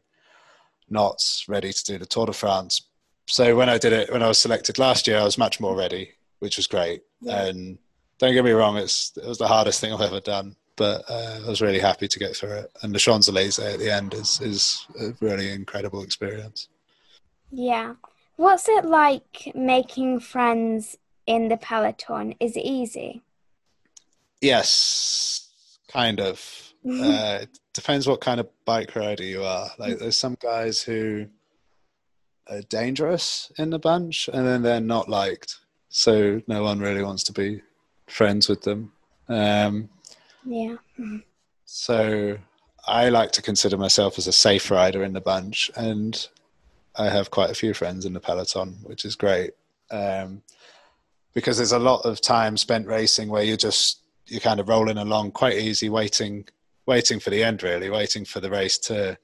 [0.88, 2.82] not ready to do the Tour de France.
[3.26, 5.76] So when I did it, when I was selected last year, I was much more
[5.76, 7.02] ready, which was great.
[7.20, 7.46] Yeah.
[7.46, 7.78] And
[8.18, 11.40] don't get me wrong, it's it was the hardest thing I've ever done, but uh,
[11.44, 12.72] I was really happy to get through it.
[12.82, 16.68] And the Champs Elysees at the end is is a really incredible experience.
[17.50, 17.94] Yeah,
[18.36, 22.34] what's it like making friends in the peloton?
[22.40, 23.22] Is it easy?
[24.40, 25.48] Yes,
[25.88, 26.72] kind of.
[26.84, 29.70] uh, it depends what kind of bike rider you are.
[29.78, 31.26] Like, there's some guys who
[32.48, 35.58] are dangerous in the bunch, and then they're not liked
[35.92, 37.60] so no one really wants to be
[38.06, 38.92] friends with them.
[39.28, 39.90] Um,
[40.44, 40.76] yeah.
[41.66, 42.38] So
[42.86, 46.26] I like to consider myself as a safe rider in the bunch, and
[46.96, 49.50] I have quite a few friends in the peloton, which is great.
[49.90, 50.42] Um,
[51.34, 54.96] because there's a lot of time spent racing where you're just you're kind of rolling
[54.96, 56.46] along quite easy, waiting
[56.86, 59.16] waiting for the end, really, waiting for the race to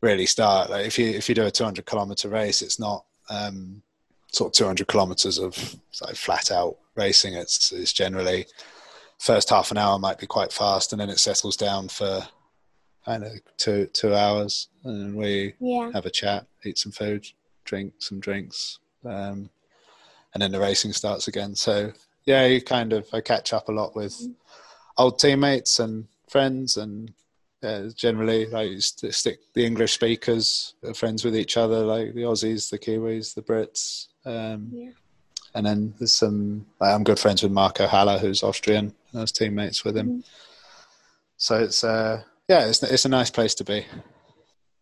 [0.00, 0.70] really start.
[0.70, 3.82] Like if you if you do a 200 kilometer race, it's not um,
[4.32, 7.34] sort of 200 kilometers of like flat out racing.
[7.34, 8.46] It's, it's generally
[9.18, 12.22] first half an hour might be quite fast, and then it settles down for
[13.04, 15.90] kind of two two hours, and we yeah.
[15.92, 17.26] have a chat, eat some food,
[17.64, 19.48] drink some drinks, um,
[20.34, 21.54] and then the racing starts again.
[21.54, 21.92] So
[22.24, 24.32] yeah, you kind of I catch up a lot with mm-hmm.
[24.98, 27.12] old teammates and friends and
[27.62, 32.70] yeah, generally like stick the English speakers are friends with each other, like the Aussies,
[32.70, 34.08] the Kiwis, the Brits.
[34.24, 34.90] Um, yeah.
[35.54, 36.66] And then there's some.
[36.80, 38.94] Like, I'm good friends with Marco Haller, who's Austrian.
[39.14, 40.08] I was teammates with him.
[40.08, 40.20] Mm-hmm.
[41.38, 43.86] So it's uh, yeah, it's it's a nice place to be.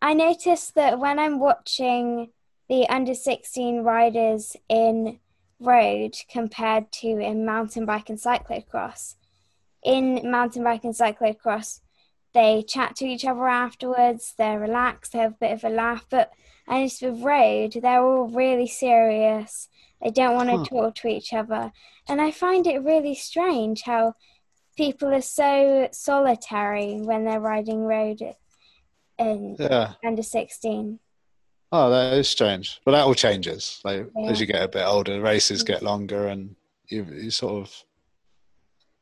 [0.01, 2.31] I noticed that when I'm watching
[2.67, 5.19] the under 16 riders in
[5.59, 9.15] road compared to in mountain bike and cyclocross,
[9.85, 11.79] in mountain bike and cyclocross,
[12.33, 16.05] they chat to each other afterwards, they're relaxed, they have a bit of a laugh.
[16.09, 16.31] But
[16.67, 19.69] I noticed with road, they're all really serious.
[20.03, 20.65] They don't want to huh.
[20.65, 21.71] talk to each other.
[22.09, 24.15] And I find it really strange how
[24.75, 28.21] people are so solitary when they're riding road
[29.17, 29.93] in yeah.
[30.03, 30.99] under 16.
[31.71, 32.81] Oh, that is strange.
[32.85, 33.81] But that all changes.
[33.83, 34.29] Like yeah.
[34.29, 35.67] as you get a bit older, races mm.
[35.67, 36.55] get longer, and
[36.87, 37.83] you, you sort of.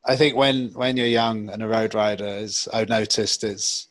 [0.06, 3.88] I think when when you're young and a road rider, is I've noticed it's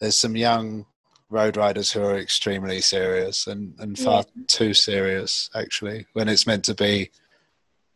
[0.00, 0.86] there's some young
[1.30, 4.42] road riders who are extremely serious and and far yeah.
[4.46, 7.10] too serious actually when it's meant to be.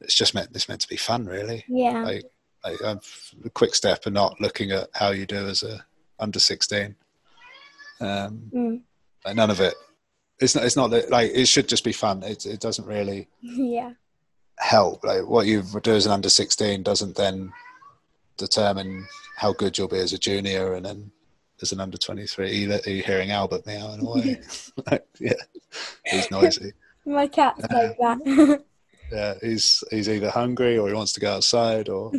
[0.00, 1.64] It's just meant it's meant to be fun, really.
[1.68, 2.02] Yeah.
[2.02, 2.24] Like,
[2.64, 3.00] like a
[3.54, 5.84] quick step and not looking at how you do as a
[6.18, 6.96] under sixteen.
[8.00, 8.80] Um, mm.
[9.24, 9.74] like none of it.
[10.38, 10.64] It's not.
[10.64, 12.22] It's not like it should just be fun.
[12.24, 13.28] It it doesn't really.
[13.40, 13.92] Yeah.
[14.58, 15.04] Help.
[15.04, 17.52] Like what you do as an under sixteen doesn't then
[18.36, 21.10] determine how good you'll be as a junior and then
[21.62, 24.40] as an under 23 Are you hearing albert meow in a way.
[25.20, 25.32] Yeah
[26.04, 26.72] he's noisy.
[27.06, 28.62] My cat's like that.
[29.10, 32.12] Yeah he's he's either hungry or he wants to go outside or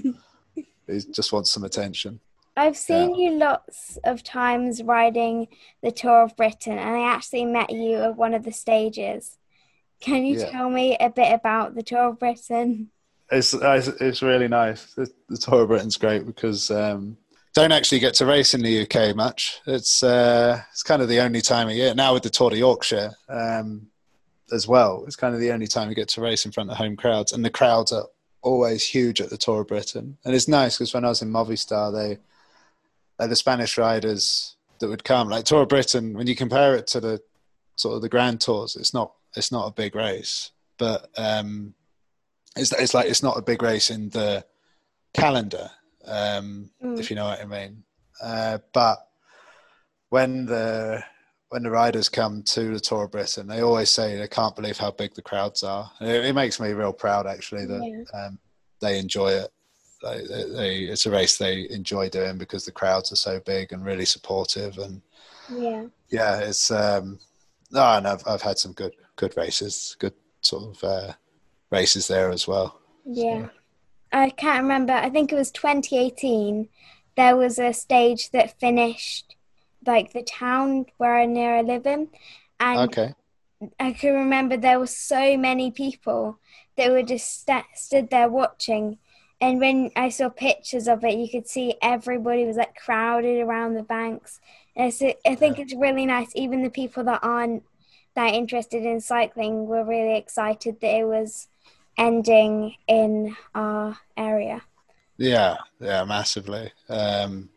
[0.56, 2.20] he just wants some attention.
[2.56, 3.30] I've seen yeah.
[3.30, 5.48] you lots of times riding
[5.84, 9.38] the Tour of Britain, and I actually met you at one of the stages.
[10.00, 10.50] Can you yeah.
[10.50, 12.90] tell me a bit about the Tour of Britain?
[13.32, 14.94] It's it's really nice.
[14.94, 17.18] The, the Tour of Britain's great because um,
[17.54, 19.60] don't actually get to race in the UK much.
[19.66, 22.58] It's uh, it's kind of the only time of year now with the Tour de
[22.58, 23.88] Yorkshire um,
[24.52, 25.04] as well.
[25.08, 27.34] It's kind of the only time you get to race in front of home crowds,
[27.34, 28.06] and the crowds are
[28.42, 30.18] always huge at the Tour of Britain.
[30.24, 32.20] And it's nice because when I was in Movistar, they
[33.20, 36.88] like the Spanish riders that would come, like Tour of Britain, when you compare it
[36.88, 37.20] to the
[37.76, 41.74] sort of the Grand Tours, it's not it's not a big race, but um,
[42.56, 44.46] it's it's like it's not a big race in the
[45.14, 45.70] calendar,
[46.06, 47.00] um, mm.
[47.00, 47.84] if you know what I mean.
[48.22, 49.00] Uh, but
[50.10, 51.04] when the
[51.50, 54.78] when the riders come to the Tour of Britain, they always say they can't believe
[54.78, 55.90] how big the crowds are.
[56.02, 58.26] It, it makes me real proud, actually, that yeah.
[58.26, 58.40] um,
[58.82, 59.52] they enjoy it
[60.02, 63.86] they, they, it's a race they enjoy doing because the crowds are so big and
[63.86, 65.02] really supportive and
[65.50, 67.20] yeah yeah it's um
[67.72, 71.14] no and I've, I've had some good good races good sort of uh,
[71.72, 73.52] races there as well yeah so.
[74.14, 76.70] I can't remember I think it was 2018
[77.16, 79.36] there was a stage that finished
[79.86, 82.08] like the town where I near I live in
[82.60, 83.14] and okay
[83.80, 86.40] I can remember there were so many people
[86.78, 88.98] that were just st- stood there watching
[89.40, 93.76] and when I saw pictures of it, you could see everybody was like crowded around
[93.76, 94.40] the banks.
[94.76, 96.32] And so I think it's really nice.
[96.36, 97.64] Even the people that aren't
[98.18, 101.48] that interested in cycling were really excited that it was
[102.00, 104.64] ending in our area.
[105.18, 106.72] Yeah, yeah, massively.
[106.90, 107.50] Um,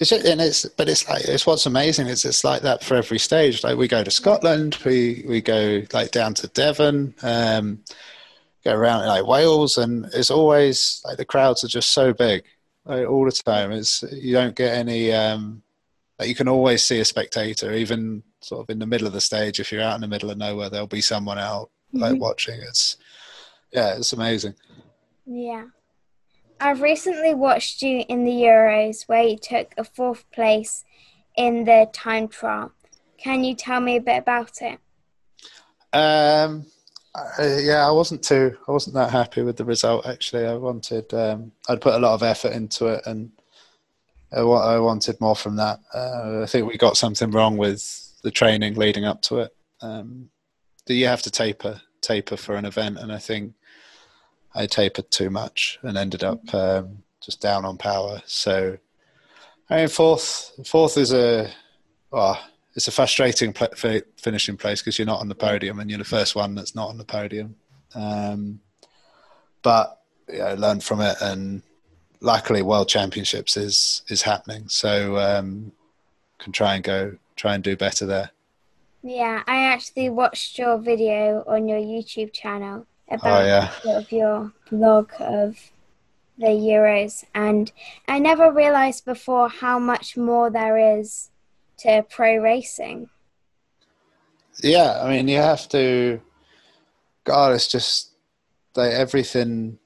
[0.00, 2.96] it's just, and it's but it's like it's what's amazing is it's like that for
[2.96, 3.62] every stage.
[3.62, 7.14] Like we go to Scotland, we we go like down to Devon.
[7.22, 7.84] Um,
[8.64, 12.42] go around like Wales, and it's always like the crowds are just so big
[12.86, 13.70] like, all the time.
[13.70, 15.12] It's you don't get any.
[15.12, 15.62] Um,
[16.18, 19.20] like you can always see a spectator, even sort of in the middle of the
[19.20, 19.60] stage.
[19.60, 22.20] If you're out in the middle of nowhere, there'll be someone out like mm-hmm.
[22.20, 22.60] watching.
[22.60, 22.96] It's
[23.72, 24.54] yeah, it's amazing.
[25.26, 25.64] Yeah.
[26.60, 30.84] I've recently watched you in the Euros where you took a fourth place
[31.36, 32.72] in the time trial.
[33.18, 34.78] Can you tell me a bit about it?
[35.92, 36.66] Um,
[37.14, 38.56] uh, yeah, I wasn't too.
[38.68, 40.06] I wasn't that happy with the result.
[40.06, 41.12] Actually, I wanted.
[41.12, 43.30] Um, I'd put a lot of effort into it, and
[44.34, 45.80] I, I wanted more from that.
[45.94, 49.56] Uh, I think we got something wrong with the training leading up to it.
[49.80, 50.30] Um,
[50.86, 53.54] you have to taper, taper for an event, and I think
[54.54, 58.20] I tapered too much and ended up um, just down on power.
[58.26, 58.78] So,
[59.70, 61.50] I mean, fourth, fourth is a.
[62.10, 62.38] Well,
[62.74, 66.04] it's a frustrating pl- finishing place because you're not on the podium and you're the
[66.04, 67.56] first one that's not on the podium.
[67.94, 68.60] Um,
[69.62, 71.62] but yeah, I learned from it, and
[72.22, 75.72] luckily, World Championships is is happening, so um,
[76.38, 78.30] can try and go try and do better there.
[79.02, 83.70] Yeah, I actually watched your video on your YouTube channel oh, about oh, yeah.
[83.80, 85.56] sort of your vlog of
[86.38, 87.70] the Euros, and
[88.08, 91.30] I never realized before how much more there is
[91.82, 93.08] to pro racing?
[94.62, 96.20] Yeah, I mean, you have to.
[97.24, 98.10] God, it's just
[98.74, 99.78] like everything.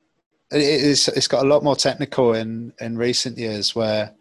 [0.51, 1.09] It is.
[1.09, 4.13] It's got a lot more technical in in recent years, where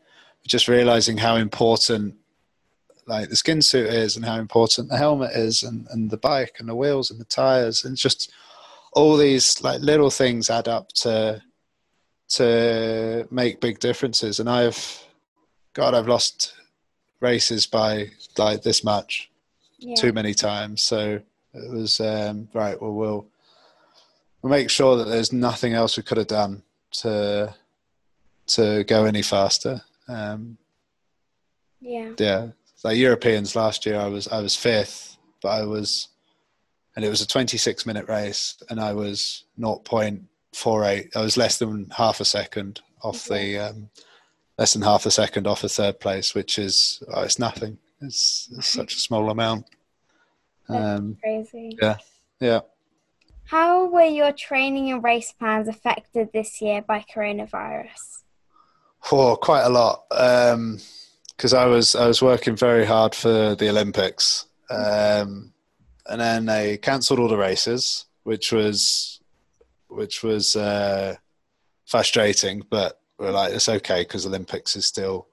[0.48, 2.16] just realizing how important
[3.08, 6.56] like the skin suit is and how important the helmet is and, and the bike
[6.60, 8.32] and the wheels and the tires and just
[8.94, 11.42] all these like little things add up to
[12.28, 15.04] to make big differences and i've
[15.74, 16.56] god i've lost
[17.20, 19.30] races by like this much
[19.78, 19.96] yeah.
[19.96, 21.20] too many times so
[21.54, 23.28] it was um, right well we'll
[24.46, 27.52] we'll make sure that there's nothing else we could have done to
[28.46, 29.82] to go any faster.
[30.08, 30.60] Um,
[31.82, 32.12] yeah.
[32.20, 32.48] yeah.
[32.84, 36.10] Like europeans last year i was i was fifth but i was
[36.96, 41.90] and it was a 26 minute race and i was 0.48 i was less than
[41.90, 43.90] half a second off the um,
[44.60, 47.80] less than half a second off a third place which is oh, it's nothing.
[48.02, 49.66] It's, it's such a small amount.
[50.70, 51.76] Um, crazy.
[51.82, 51.98] yeah.
[52.40, 52.60] Yeah
[53.48, 58.24] how were your training and race plans affected this year by coronavirus
[59.12, 63.70] oh quite a lot because um, i was i was working very hard for the
[63.70, 65.54] olympics um,
[66.08, 69.20] and then they cancelled all the races, which was
[69.88, 71.16] which was uh,
[71.86, 72.64] frustrating.
[72.70, 75.28] But we're like, it's okay because Olympics is still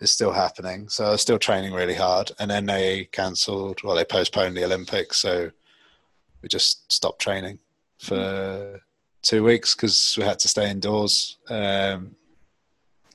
[0.00, 0.88] is still happening.
[0.88, 3.82] So I was still training really hard, and then they cancelled.
[3.82, 5.50] Well, they postponed the Olympics, so
[6.44, 7.58] we just stopped training
[7.98, 8.80] for mm.
[9.22, 11.38] two weeks because we had to stay indoors.
[11.48, 12.14] Um,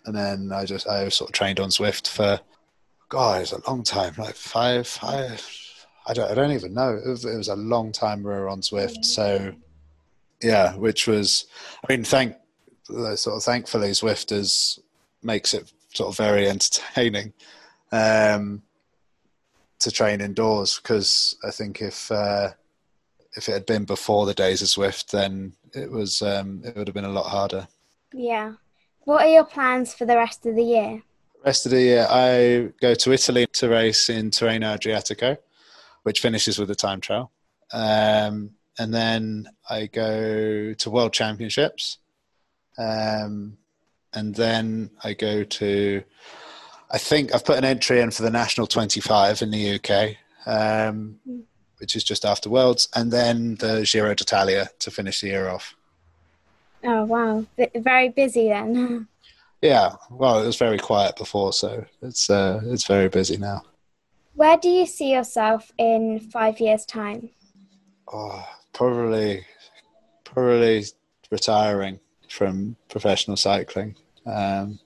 [0.05, 2.39] and then I just I sort of trained on Zwift for
[3.09, 5.47] God, it was a long time, like five, five,
[6.07, 6.99] I don't, I don't even know.
[7.03, 9.05] It was, it was a long time we were on Zwift.
[9.05, 9.53] So,
[10.41, 11.45] yeah, which was,
[11.83, 12.35] I mean, thank,
[12.87, 14.79] sort of thankfully, Zwift is,
[15.21, 17.33] makes it sort of very entertaining
[17.91, 18.63] um,
[19.79, 22.49] to train indoors because I think if, uh,
[23.39, 26.87] if it had been before the days of Zwift, then it was, um, it would
[26.87, 27.67] have been a lot harder.
[28.13, 28.53] Yeah.
[29.05, 31.01] What are your plans for the rest of the year?
[31.43, 35.37] Rest of the year, I go to Italy to race in Tirreno Adriatico
[36.03, 37.31] which finishes with a time trial.
[37.71, 41.97] Um, and then I go to World Championships.
[42.77, 43.57] Um,
[44.13, 46.03] and then I go to,
[46.89, 50.15] I think I've put an entry in for the National 25 in the UK,
[50.47, 51.19] um,
[51.79, 55.75] which is just after Worlds, and then the Giro d'Italia to finish the year off.
[56.83, 57.45] Oh, wow.
[57.75, 59.07] Very busy then.
[59.61, 63.63] yeah, well, it was very quiet before, so it's, uh, it's very busy now.
[64.35, 67.29] Where do you see yourself in five years' time?
[68.11, 69.45] Oh, probably,
[70.23, 70.85] probably
[71.29, 71.99] retiring
[72.29, 73.95] from professional cycling.
[74.25, 74.79] Um,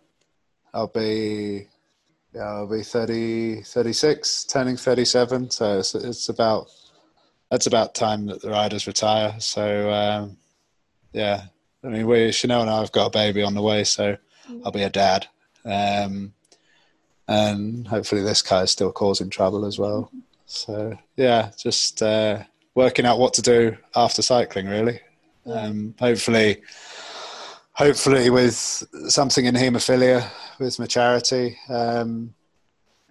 [0.74, 1.68] I'll be,
[2.34, 5.52] yeah, I'll be 30, 36, turning 37.
[5.52, 6.68] So it's, it's about,
[7.54, 9.36] that's about time that the riders retire.
[9.38, 10.38] So, um,
[11.12, 11.44] yeah,
[11.84, 14.18] I mean, we, Chanel and I have got a baby on the way, so
[14.66, 15.28] I'll be a dad.
[15.64, 16.34] Um,
[17.28, 20.10] and hopefully this car is still causing trouble as well.
[20.48, 22.42] So yeah, just uh,
[22.74, 25.00] working out what to do after cycling, really.
[25.46, 26.64] Um, hopefully,
[27.74, 28.56] hopefully with
[29.10, 30.28] something in haemophilia
[30.58, 31.60] with my charity.
[31.70, 32.34] Um,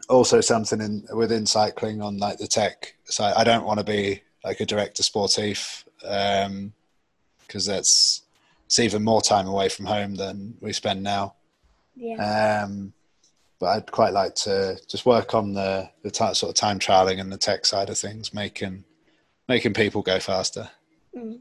[0.08, 3.34] also something in within cycling on like the tech side.
[3.36, 6.72] I don't want to be like a director sportif because um,
[7.74, 8.22] that's
[8.66, 11.34] it's even more time away from home than we spend now.
[11.94, 12.62] Yeah.
[12.64, 12.94] Um,
[13.60, 17.20] but I'd quite like to just work on the the t- sort of time trialing
[17.20, 18.84] and the tech side of things, making
[19.48, 20.70] making people go faster.
[21.16, 21.40] Mm.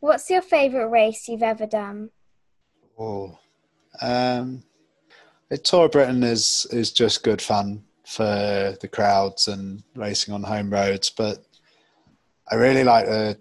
[0.00, 2.10] What's your favourite race you've ever done?
[2.98, 3.38] Oh,
[4.00, 4.62] um,
[5.48, 10.42] the Tour of Britain is is just good fun for the crowds and racing on
[10.42, 11.44] home roads, but
[12.52, 13.38] I really like the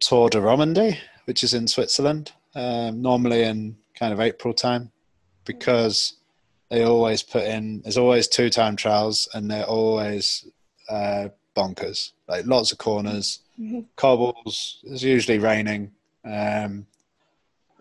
[0.00, 0.96] Tour de Romandie,
[1.26, 4.90] which is in Switzerland, um, normally in kind of April time,
[5.44, 6.14] because
[6.70, 7.82] they always put in.
[7.82, 10.48] There's always two time trials, and they're always
[10.88, 12.12] uh, bonkers.
[12.28, 13.80] Like lots of corners, mm-hmm.
[13.94, 14.78] cobbles.
[14.84, 15.92] It's usually raining,
[16.24, 16.86] um,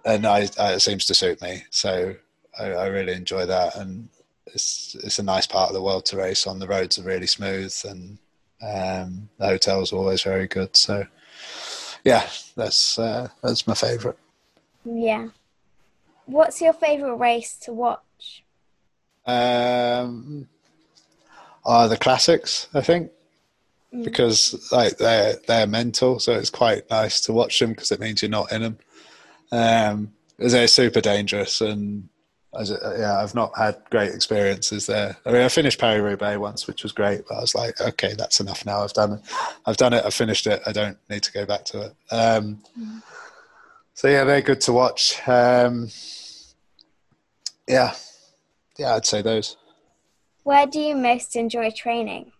[0.03, 1.63] and I, I, it seems to suit me.
[1.69, 2.15] So
[2.59, 4.09] I, I, really enjoy that, and
[4.47, 6.59] it's it's a nice part of the world to race on.
[6.59, 8.17] The roads are really smooth, and
[8.61, 10.75] um, the hotels always very good.
[10.75, 11.05] So
[12.03, 14.17] yeah, that's uh, that's my favourite.
[14.83, 15.29] Yeah.
[16.25, 18.43] What's your favourite race to watch?
[19.25, 20.47] um,
[21.65, 23.11] are the classics, I think,
[23.93, 24.03] mm.
[24.03, 28.21] because like they're they're mental, so it's quite nice to watch them because it means
[28.21, 28.77] you're not in them.
[29.51, 32.09] Um, they're super dangerous, and
[32.59, 35.17] yeah, I've not had great experiences there.
[35.25, 38.13] I mean, I finished Paris Roubaix once, which was great, but I was like, okay,
[38.17, 38.83] that's enough now.
[38.83, 39.21] I've done it.
[39.65, 40.05] I've done it.
[40.05, 40.61] I've finished it.
[40.65, 41.95] I don't need to go back to it.
[42.11, 43.01] Um, mm.
[43.93, 45.21] So yeah, they're good to watch.
[45.27, 45.89] Um,
[47.67, 47.93] yeah,
[48.77, 49.57] yeah, I'd say those.
[50.43, 52.31] Where do you most enjoy training?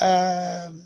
[0.00, 0.82] Um,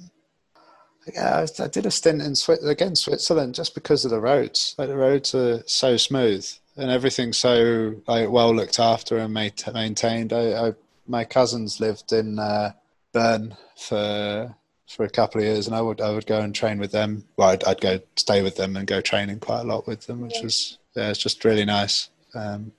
[1.13, 4.75] yeah, I, I did a stint in Switzerland, again Switzerland just because of the roads.
[4.79, 10.33] Like the roads are so smooth and everything's so like well looked after and maintained.
[10.33, 10.73] I, I
[11.07, 12.73] my cousins lived in uh,
[13.13, 14.55] Bern for
[14.89, 17.25] for a couple of years, and I would I would go and train with them.
[17.37, 20.21] Well, I'd, I'd go stay with them and go training quite a lot with them,
[20.21, 20.43] which yeah.
[20.43, 22.09] was yeah, it's just really nice.
[22.35, 22.73] Um,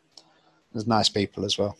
[0.74, 1.78] there's nice people as well.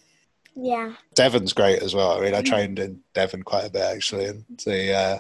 [0.56, 0.94] Yeah.
[1.14, 2.18] Devon's great as well.
[2.18, 2.46] I mean, I mm.
[2.46, 5.20] trained in Devon quite a bit actually, and the uh,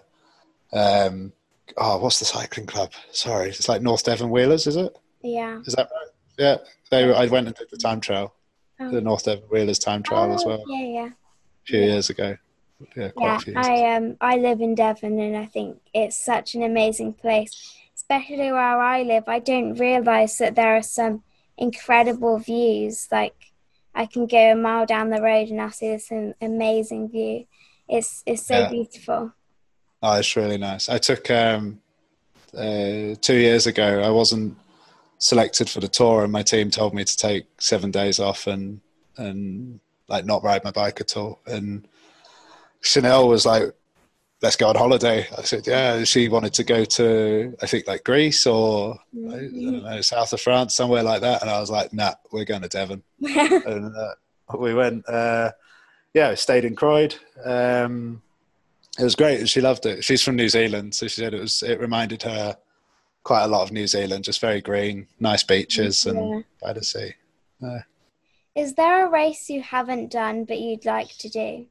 [0.74, 1.34] um,
[1.78, 2.92] oh, what's the cycling club?
[3.12, 4.98] Sorry, it's like North Devon Wheelers, is it?
[5.22, 5.60] Yeah.
[5.66, 6.12] Is that right?
[6.38, 6.58] Yeah,
[6.92, 7.14] they.
[7.14, 8.36] I went and did the time trial,
[8.80, 8.92] oh.
[8.92, 10.64] the North Devon Wheelers time trial oh, as well.
[10.68, 11.08] Yeah, yeah.
[11.08, 11.86] A few yeah.
[11.86, 12.38] years ago.
[12.96, 17.14] Yeah, yeah I um I live in Devon and I think it's such an amazing
[17.14, 19.24] place, especially where I live.
[19.28, 21.24] I don't realise that there are some
[21.58, 23.08] incredible views.
[23.12, 23.54] Like
[23.94, 26.12] I can go a mile down the road and I see this
[26.42, 27.46] amazing view.
[27.88, 28.70] It's it's so yeah.
[28.70, 29.34] beautiful.
[30.02, 30.90] Oh, it's really nice.
[30.90, 31.82] I took um,
[32.54, 34.02] uh, two years ago.
[34.02, 34.58] I wasn't
[35.18, 38.82] selected for the tour, and my team told me to take seven days off and
[39.18, 41.40] and like not ride my bike at all.
[41.46, 41.88] And
[42.82, 43.74] Chanel was like,
[44.42, 48.04] "Let's go on holiday." I said, "Yeah." She wanted to go to, I think, like
[48.04, 51.42] Greece or know, south of France, somewhere like that.
[51.42, 54.14] And I was like, "Nah, we're going to Devon." and uh,
[54.58, 55.08] we went.
[55.08, 55.52] Uh,
[56.14, 57.16] yeah, stayed in Croyde.
[57.44, 58.22] Um,
[58.98, 59.50] it was great.
[59.50, 60.04] She loved it.
[60.04, 61.62] She's from New Zealand, so she said it was.
[61.64, 62.58] It reminded her
[63.26, 66.42] quite a lot of New Zealand, just very green, nice beaches, and yeah.
[66.62, 67.12] by the sea.
[67.62, 67.80] Uh,
[68.54, 71.66] Is there a race you haven't done but you'd like to do?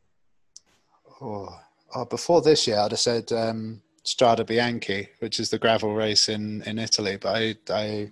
[1.23, 1.57] Oh,
[1.95, 6.29] oh before this year, I'd have said um, Strade Bianche, which is the gravel race
[6.29, 7.17] in, in Italy.
[7.17, 8.11] But I, I,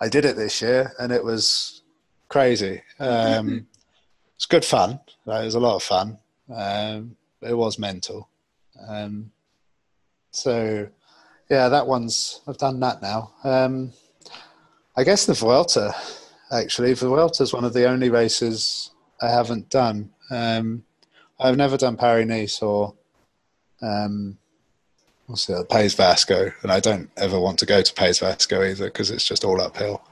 [0.00, 1.82] I did it this year, and it was
[2.28, 2.82] crazy.
[3.00, 3.66] Um,
[4.36, 5.00] it's good fun.
[5.26, 6.18] It was a lot of fun.
[6.54, 8.28] Um, it was mental.
[8.88, 9.32] Um,
[10.30, 10.88] so
[11.50, 12.40] yeah, that one's.
[12.46, 13.32] I've done that now.
[13.44, 13.92] Um,
[14.96, 15.94] I guess the Vuelta,
[16.50, 18.90] actually, the Vuelta is one of the only races
[19.20, 20.10] I haven't done.
[20.30, 20.84] Um,
[21.38, 22.94] I've never done Paris Nice or
[23.82, 24.38] um,
[25.26, 28.86] what's the País Vasco, and I don't ever want to go to País Vasco either
[28.86, 30.02] because it's just all uphill.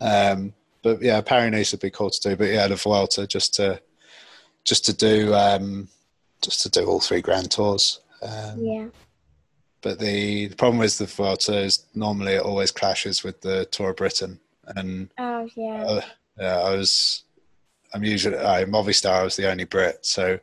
[0.00, 0.52] Um,
[0.82, 2.36] but yeah, Paris Nice would be cool to do.
[2.36, 3.80] But yeah, the Vuelta just to
[4.64, 5.88] just to do um,
[6.42, 8.00] just to do all three Grand Tours.
[8.22, 8.86] Um, yeah.
[9.82, 13.90] But the, the problem with the Vuelta is normally it always clashes with the Tour
[13.90, 16.00] of Britain, and oh yeah, uh,
[16.38, 17.24] yeah, I was.
[17.92, 19.10] I'm usually I'm Movistar.
[19.10, 20.38] I was the only Brit, so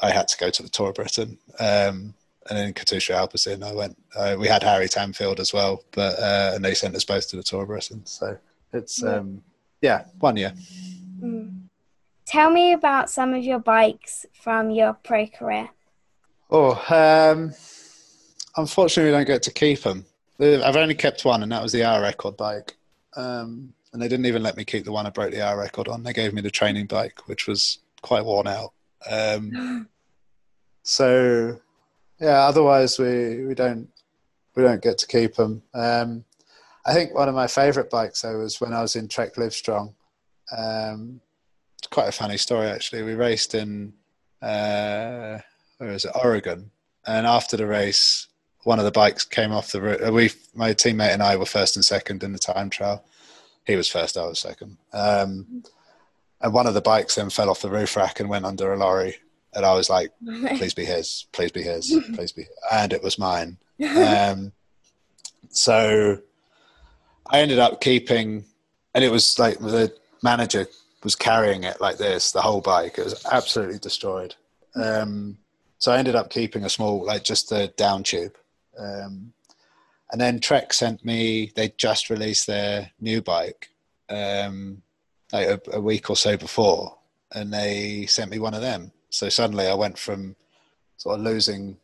[0.00, 1.38] I had to go to the Tour of Britain.
[1.58, 2.14] Um,
[2.48, 3.96] and then Katusha Alpecin, I went.
[4.14, 7.36] Uh, we had Harry Tanfield as well, but uh, and they sent us both to
[7.36, 8.04] the Tour of Britain.
[8.04, 8.36] So
[8.72, 9.42] it's yeah, um,
[9.80, 10.52] yeah one year.
[11.20, 11.62] Mm.
[12.26, 15.70] Tell me about some of your bikes from your pro career.
[16.50, 17.54] Oh, um,
[18.56, 20.04] unfortunately, we don't get to keep them.
[20.38, 22.76] I've only kept one, and that was the hour record bike.
[23.16, 25.88] Um, and they didn't even let me keep the one I broke the hour record
[25.88, 26.02] on.
[26.02, 28.72] They gave me the training bike, which was quite worn out.
[29.10, 29.88] Um,
[30.82, 31.58] so,
[32.20, 32.40] yeah.
[32.40, 33.88] Otherwise, we we don't
[34.54, 35.62] we don't get to keep them.
[35.72, 36.24] Um,
[36.84, 39.94] I think one of my favourite bikes though was when I was in Trek Livestrong.
[40.56, 41.20] Um,
[41.78, 43.02] it's quite a funny story actually.
[43.02, 43.92] We raced in
[44.42, 45.38] uh,
[45.78, 46.70] where is it, Oregon,
[47.06, 48.28] and after the race,
[48.66, 50.10] one of the bikes came off the road.
[50.12, 53.04] We, my teammate and I were first and second in the time trial.
[53.64, 54.76] He was first, I was second.
[54.92, 55.62] Um,
[56.40, 58.76] and one of the bikes then fell off the roof rack and went under a
[58.76, 59.18] lorry.
[59.54, 60.10] And I was like,
[60.56, 62.46] please be his, please be his, please be.
[62.72, 63.56] And it was mine.
[63.78, 64.52] Um,
[65.50, 66.18] so
[67.30, 68.46] I ended up keeping,
[68.94, 69.94] and it was like the
[70.24, 70.66] manager
[71.04, 72.98] was carrying it like this, the whole bike.
[72.98, 74.34] It was absolutely destroyed.
[74.74, 75.38] Um,
[75.78, 78.34] so I ended up keeping a small, like just the down tube.
[78.78, 79.32] Um,
[80.12, 83.70] and then Trek sent me, they just released their new bike
[84.08, 84.82] um,
[85.32, 86.96] like a, a, week or so before,
[87.34, 88.92] and they sent me one of them.
[89.10, 90.36] So suddenly I went from
[90.96, 91.76] sort of losing,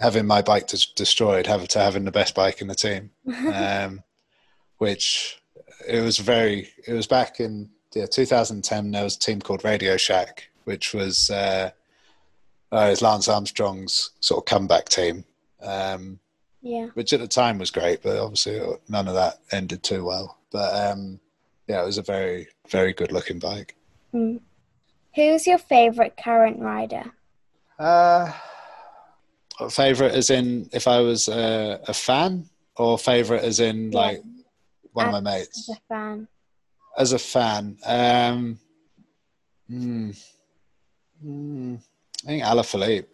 [0.00, 3.10] having my bike destroyed, having to having the best bike in the team,
[3.52, 4.02] um,
[4.78, 5.42] which
[5.86, 8.90] it was very, it was back in yeah, 2010.
[8.90, 11.70] There was a team called Radio Shack, which was, uh,
[12.72, 15.24] uh, it was Lance Armstrong's sort of comeback team.
[15.62, 16.20] Um,
[16.62, 16.86] yeah.
[16.94, 20.38] Which at the time was great, but obviously none of that ended too well.
[20.50, 21.20] But um,
[21.66, 23.76] yeah, it was a very, very good looking bike.
[24.14, 24.40] Mm.
[25.14, 27.12] Who's your favourite current rider?
[27.78, 28.32] Uh,
[29.70, 33.98] favorite as in if I was a, a fan, or favorite as in yeah.
[33.98, 34.22] like
[34.92, 35.68] one as, of my mates.
[35.68, 36.28] As a fan.
[36.98, 38.58] As a fan, um,
[39.70, 40.26] mm,
[41.24, 41.78] mm,
[42.24, 43.06] I think Alaphilippe,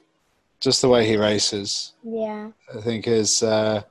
[0.63, 2.53] just the way he races, Yeah.
[2.75, 3.83] I think is uh,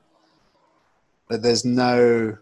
[1.29, 2.37] that there's no.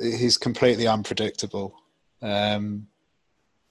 [0.00, 1.74] He's completely unpredictable,
[2.22, 2.86] um,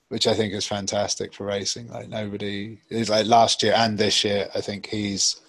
[0.09, 1.87] which I think is fantastic for racing.
[1.87, 4.49] Like nobody is like last year and this year.
[4.53, 5.41] I think he's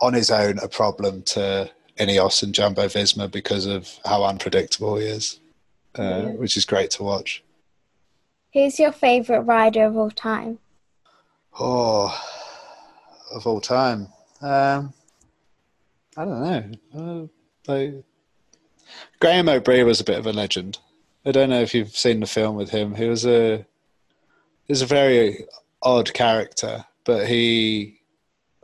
[0.00, 1.68] on his own a problem to
[1.98, 5.40] Ineos and Jumbo Visma because of how unpredictable he is,
[5.98, 6.24] uh, Yeah.
[6.42, 7.42] which is great to watch.
[8.52, 10.58] Who's your favourite rider of all time?
[11.58, 12.14] Oh,
[13.32, 14.08] of all time,
[14.40, 14.92] um,
[16.16, 17.28] I don't know.
[17.66, 18.04] Uh, like,
[19.20, 20.78] Graeme Obree was a bit of a legend.
[21.24, 22.94] I don't know if you've seen the film with him.
[22.94, 25.44] He was a he was a very
[25.82, 28.00] odd character, but he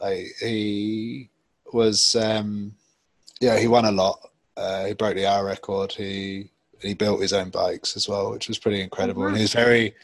[0.01, 1.31] like he
[1.73, 2.75] was um,
[3.41, 4.31] yeah he won a lot.
[4.57, 5.93] Uh, he broke the hour record.
[5.93, 6.51] He
[6.81, 9.27] he built his own bikes as well, which was pretty incredible.
[9.27, 9.95] And he was very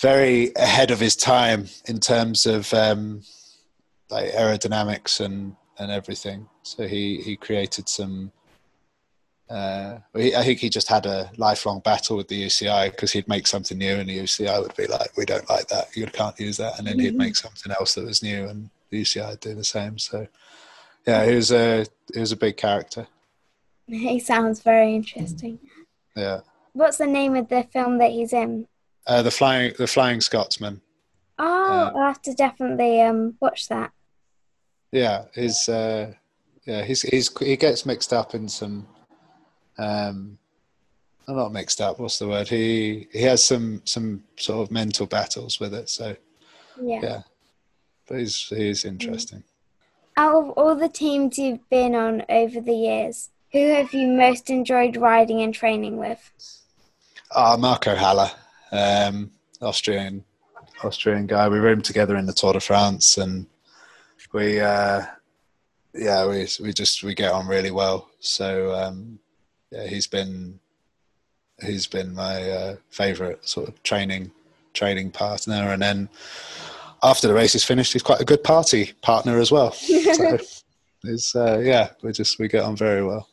[0.00, 3.22] very ahead of his time in terms of um,
[4.10, 6.48] like aerodynamics and, and everything.
[6.62, 8.32] So he, he created some.
[9.48, 13.26] Uh, he, I think he just had a lifelong battle with the UCI because he'd
[13.26, 15.96] make something new and the UCI would be like, "We don't like that.
[15.96, 19.02] You can't use that." And then he'd make something else that was new, and the
[19.02, 19.98] UCI would do the same.
[19.98, 20.28] So,
[21.04, 21.84] yeah, he was a
[22.14, 23.08] he was a big character.
[23.88, 25.58] He sounds very interesting.
[26.14, 26.40] Yeah,
[26.72, 28.68] What's the name of the film that he's in?
[29.08, 30.80] uh, the flying the Flying Scotsman.
[31.40, 33.90] Oh, Uh, I'll have to definitely um watch that.
[34.92, 36.12] Yeah, he's uh,
[36.64, 38.86] yeah he's he's he gets mixed up in some
[39.78, 40.38] um
[41.28, 42.48] not mixed up what's the word?
[42.48, 46.16] He he has some some sort of mental battles with it so
[46.80, 47.00] Yeah.
[47.02, 47.22] yeah.
[48.08, 49.44] But he's he's interesting.
[50.16, 54.50] Out of all the teams you've been on over the years, who have you most
[54.50, 56.32] enjoyed riding and training with?
[57.32, 58.30] ah Marco Haller
[58.72, 59.30] um
[59.62, 60.24] Austrian
[60.82, 61.48] Austrian guy.
[61.48, 63.46] We roomed together in the Tour de France and
[64.32, 65.02] we uh
[65.94, 68.08] yeah we we just we get on really well.
[68.20, 69.18] So um
[69.70, 70.58] yeah he's been
[71.62, 74.30] he's been my uh, favorite sort of training
[74.72, 75.72] training partner.
[75.72, 76.08] And then
[77.02, 79.74] after the race is finished he's quite a good party partner as well.
[79.80, 80.38] So
[81.04, 83.26] it's uh, yeah we just we get on very well.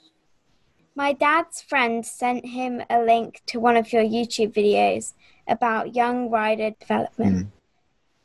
[0.95, 5.13] My dad's friend sent him a link to one of your YouTube videos
[5.47, 7.49] about young rider development.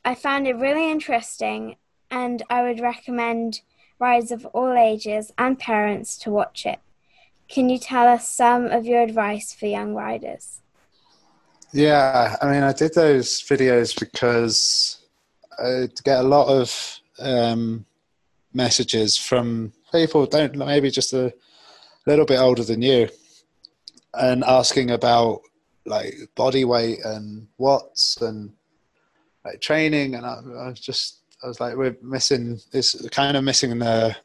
[0.04, 1.76] I found it really interesting
[2.12, 3.62] and I would recommend
[3.98, 6.78] riders of all ages and parents to watch it.
[7.48, 10.60] Can you tell us some of your advice for young riders?
[11.72, 14.98] Yeah, I mean, I did those videos because
[15.58, 17.86] I get a lot of um,
[18.52, 21.32] messages from people don't maybe just a
[22.06, 23.08] little bit older than you,
[24.12, 25.40] and asking about
[25.86, 28.52] like body weight and watts and
[29.46, 33.44] like training, and I, I was just I was like, we're missing this kind of
[33.44, 34.16] missing the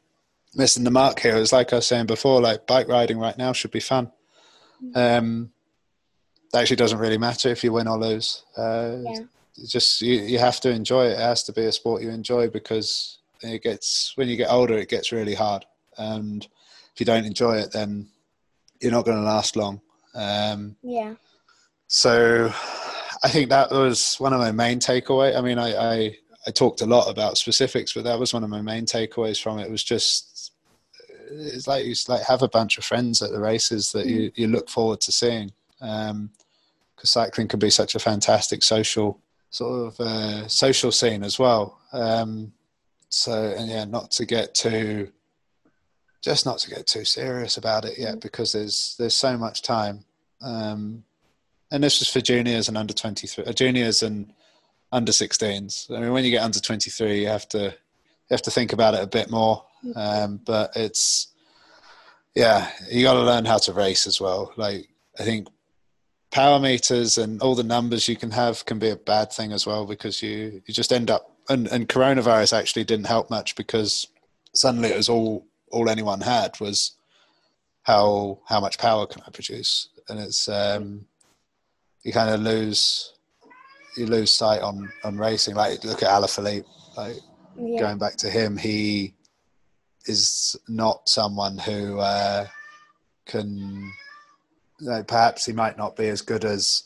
[0.54, 1.36] missing the mark here.
[1.36, 4.10] It's like I was saying before, like bike riding right now should be fun.
[4.94, 5.50] Um,
[6.52, 8.44] it actually doesn't really matter if you win or lose.
[8.56, 9.22] Uh, Yeah.
[9.66, 11.12] just you, you have to enjoy it.
[11.12, 14.78] It has to be a sport you enjoy because it gets when you get older,
[14.78, 15.64] it gets really hard,
[15.96, 16.44] and
[16.94, 18.08] if you don't enjoy it, then
[18.80, 19.80] you're not going to last long.
[20.14, 21.14] Um, Yeah.
[21.88, 22.52] so
[23.24, 25.36] I think that was one of my main takeaway.
[25.36, 26.16] I mean, I, I
[26.48, 29.58] I talked a lot about specifics, but that was one of my main takeaways from
[29.58, 29.70] it.
[29.70, 30.52] Was just
[31.30, 34.46] it's like you like have a bunch of friends at the races that you, you
[34.46, 35.52] look forward to seeing.
[35.78, 36.30] Because
[37.10, 39.20] cycling can be such a fantastic social
[39.50, 41.78] sort of uh, social scene as well.
[41.92, 42.52] Um,
[43.10, 45.12] so and yeah, not to get too
[46.22, 50.04] just not to get too serious about it yet because there's there's so much time.
[50.40, 51.04] Um,
[51.70, 54.32] and this was for juniors and under 23 uh, juniors and
[54.90, 57.74] under 16s i mean when you get under 23 you have to
[58.28, 59.64] you have to think about it a bit more.
[59.96, 61.28] Um, but it's
[62.34, 64.52] yeah you got to learn how to race as well.
[64.56, 65.48] Like i think
[66.30, 69.66] power meters and all the numbers you can have can be a bad thing as
[69.66, 74.06] well because you you just end up and, and coronavirus actually didn't help much because
[74.54, 76.92] suddenly it was all all anyone had was
[77.84, 79.88] how how much power can i produce?
[80.08, 81.06] And it's um
[82.02, 83.14] you kind of lose
[83.96, 85.54] you lose sight on on racing.
[85.54, 86.64] Like look at Alaphilippe,
[86.96, 87.16] like
[87.56, 87.80] Yeah.
[87.80, 89.14] going back to him, he
[90.06, 92.46] is not someone who uh,
[93.26, 93.92] can.
[94.80, 96.84] Know, perhaps he might not be as good as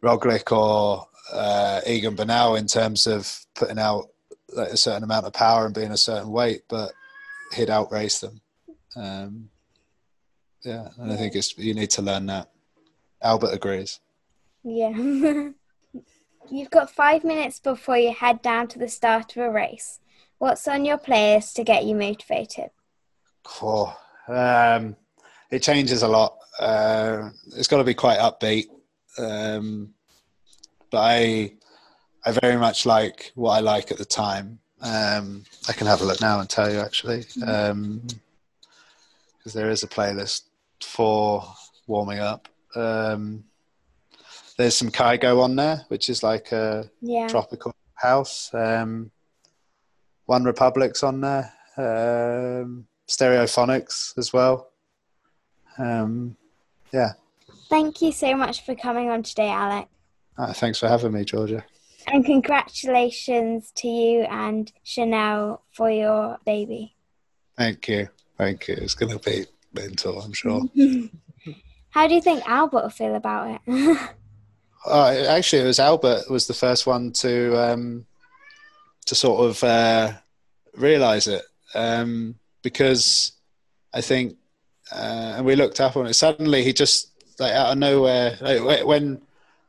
[0.00, 4.10] Roglic or uh, Egan Bernal in terms of putting out
[4.54, 6.92] like, a certain amount of power and being a certain weight, but
[7.54, 8.40] he'd outrace them.
[8.94, 9.50] Um,
[10.64, 12.50] yeah, and I think it's you need to learn that.
[13.22, 14.00] Albert agrees.
[14.62, 15.50] Yeah.
[16.50, 20.00] You've got five minutes before you head down to the start of a race.
[20.38, 22.70] What's on your playlist to get you motivated?
[23.62, 23.96] Oh,
[24.26, 24.96] um,
[25.50, 26.36] it changes a lot.
[26.58, 28.66] Uh, it's got to be quite upbeat.
[29.16, 29.94] Um,
[30.90, 31.52] but I,
[32.26, 34.58] I very much like what I like at the time.
[34.82, 38.02] Um, I can have a look now and tell you actually, because um,
[39.44, 40.44] there is a playlist
[40.82, 41.44] for
[41.86, 42.48] warming up.
[42.74, 43.44] Um,
[44.60, 47.28] there's some Kygo on there, which is like a Yeah.
[47.28, 48.52] tropical house.
[48.52, 49.10] Um,
[50.26, 51.52] One Republic's on there.
[51.76, 54.70] Um, Stereophonics as well.
[55.78, 56.36] Um,
[56.92, 57.14] yeah.
[57.70, 59.88] Thank you so much for coming on today, Alex.
[60.38, 61.64] Ah, thanks for having me, Georgia.
[62.06, 66.94] And congratulations to you and Chanel for your baby.
[67.56, 68.08] Thank you.
[68.38, 68.74] Thank you.
[68.74, 70.62] It's going to be mental, I'm sure.
[71.90, 74.00] How do you think Albert will feel about it?
[74.86, 78.06] Oh, actually, it was Albert was the first one to um,
[79.06, 80.12] to sort of uh,
[80.74, 81.42] realize it
[81.74, 83.32] um, because
[83.92, 84.36] I think,
[84.92, 86.14] uh, and we looked up on it.
[86.14, 88.38] Suddenly, he just like out of nowhere.
[88.40, 89.20] Like, when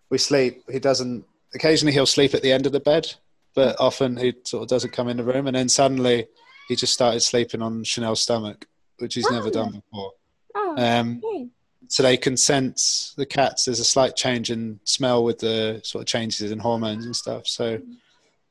[0.10, 1.26] we sleep, he doesn't.
[1.54, 3.14] Occasionally, he'll sleep at the end of the bed,
[3.54, 5.48] but often he sort of doesn't come in the room.
[5.48, 6.28] And then suddenly,
[6.70, 8.66] he just started sleeping on Chanel's stomach,
[9.00, 9.52] which he's never Oh.
[9.52, 10.12] done before.
[10.56, 11.48] oh, Um, okay.
[11.92, 13.66] So they can sense the cats.
[13.66, 17.46] There's a slight change in smell with the sort of changes in hormones and stuff.
[17.48, 17.82] So,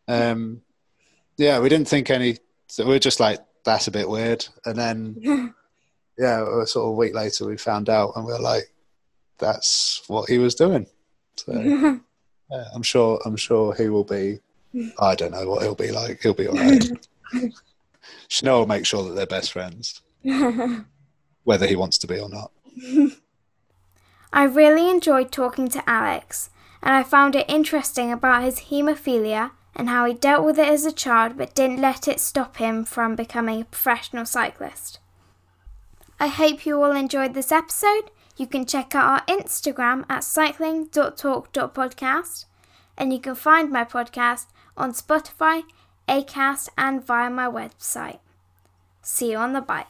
[0.09, 0.61] um,
[1.39, 2.37] yeah, we didn't think any.
[2.69, 4.47] So we are just like, that's a bit weird.
[4.67, 5.55] And then,
[6.19, 8.71] yeah, a sort of a week later, we found out, and we are like,
[9.39, 10.87] that's what he was doing.
[11.37, 11.55] So,
[12.51, 13.19] yeah, I'm sure.
[13.25, 14.41] I'm sure he will be.
[15.01, 16.21] I don't know what he'll be like.
[16.21, 16.85] He'll be all right.
[18.29, 20.03] Chanel will make sure that they're best friends,
[21.45, 22.53] whether he wants to be or not.
[24.33, 26.51] I really enjoyed talking to Alex,
[26.83, 30.85] and I found it interesting about his haemophilia and how he dealt with it as
[30.85, 35.01] a child but didn't let it stop him from becoming a professional cyclist.
[36.19, 38.11] I hope you all enjoyed this episode.
[38.37, 42.45] You can check out our Instagram at cycling.talk.podcast,
[42.97, 45.65] and you can find my podcast on Spotify,
[46.09, 48.21] Acast, and via my website.
[49.03, 49.89] See you on the bike.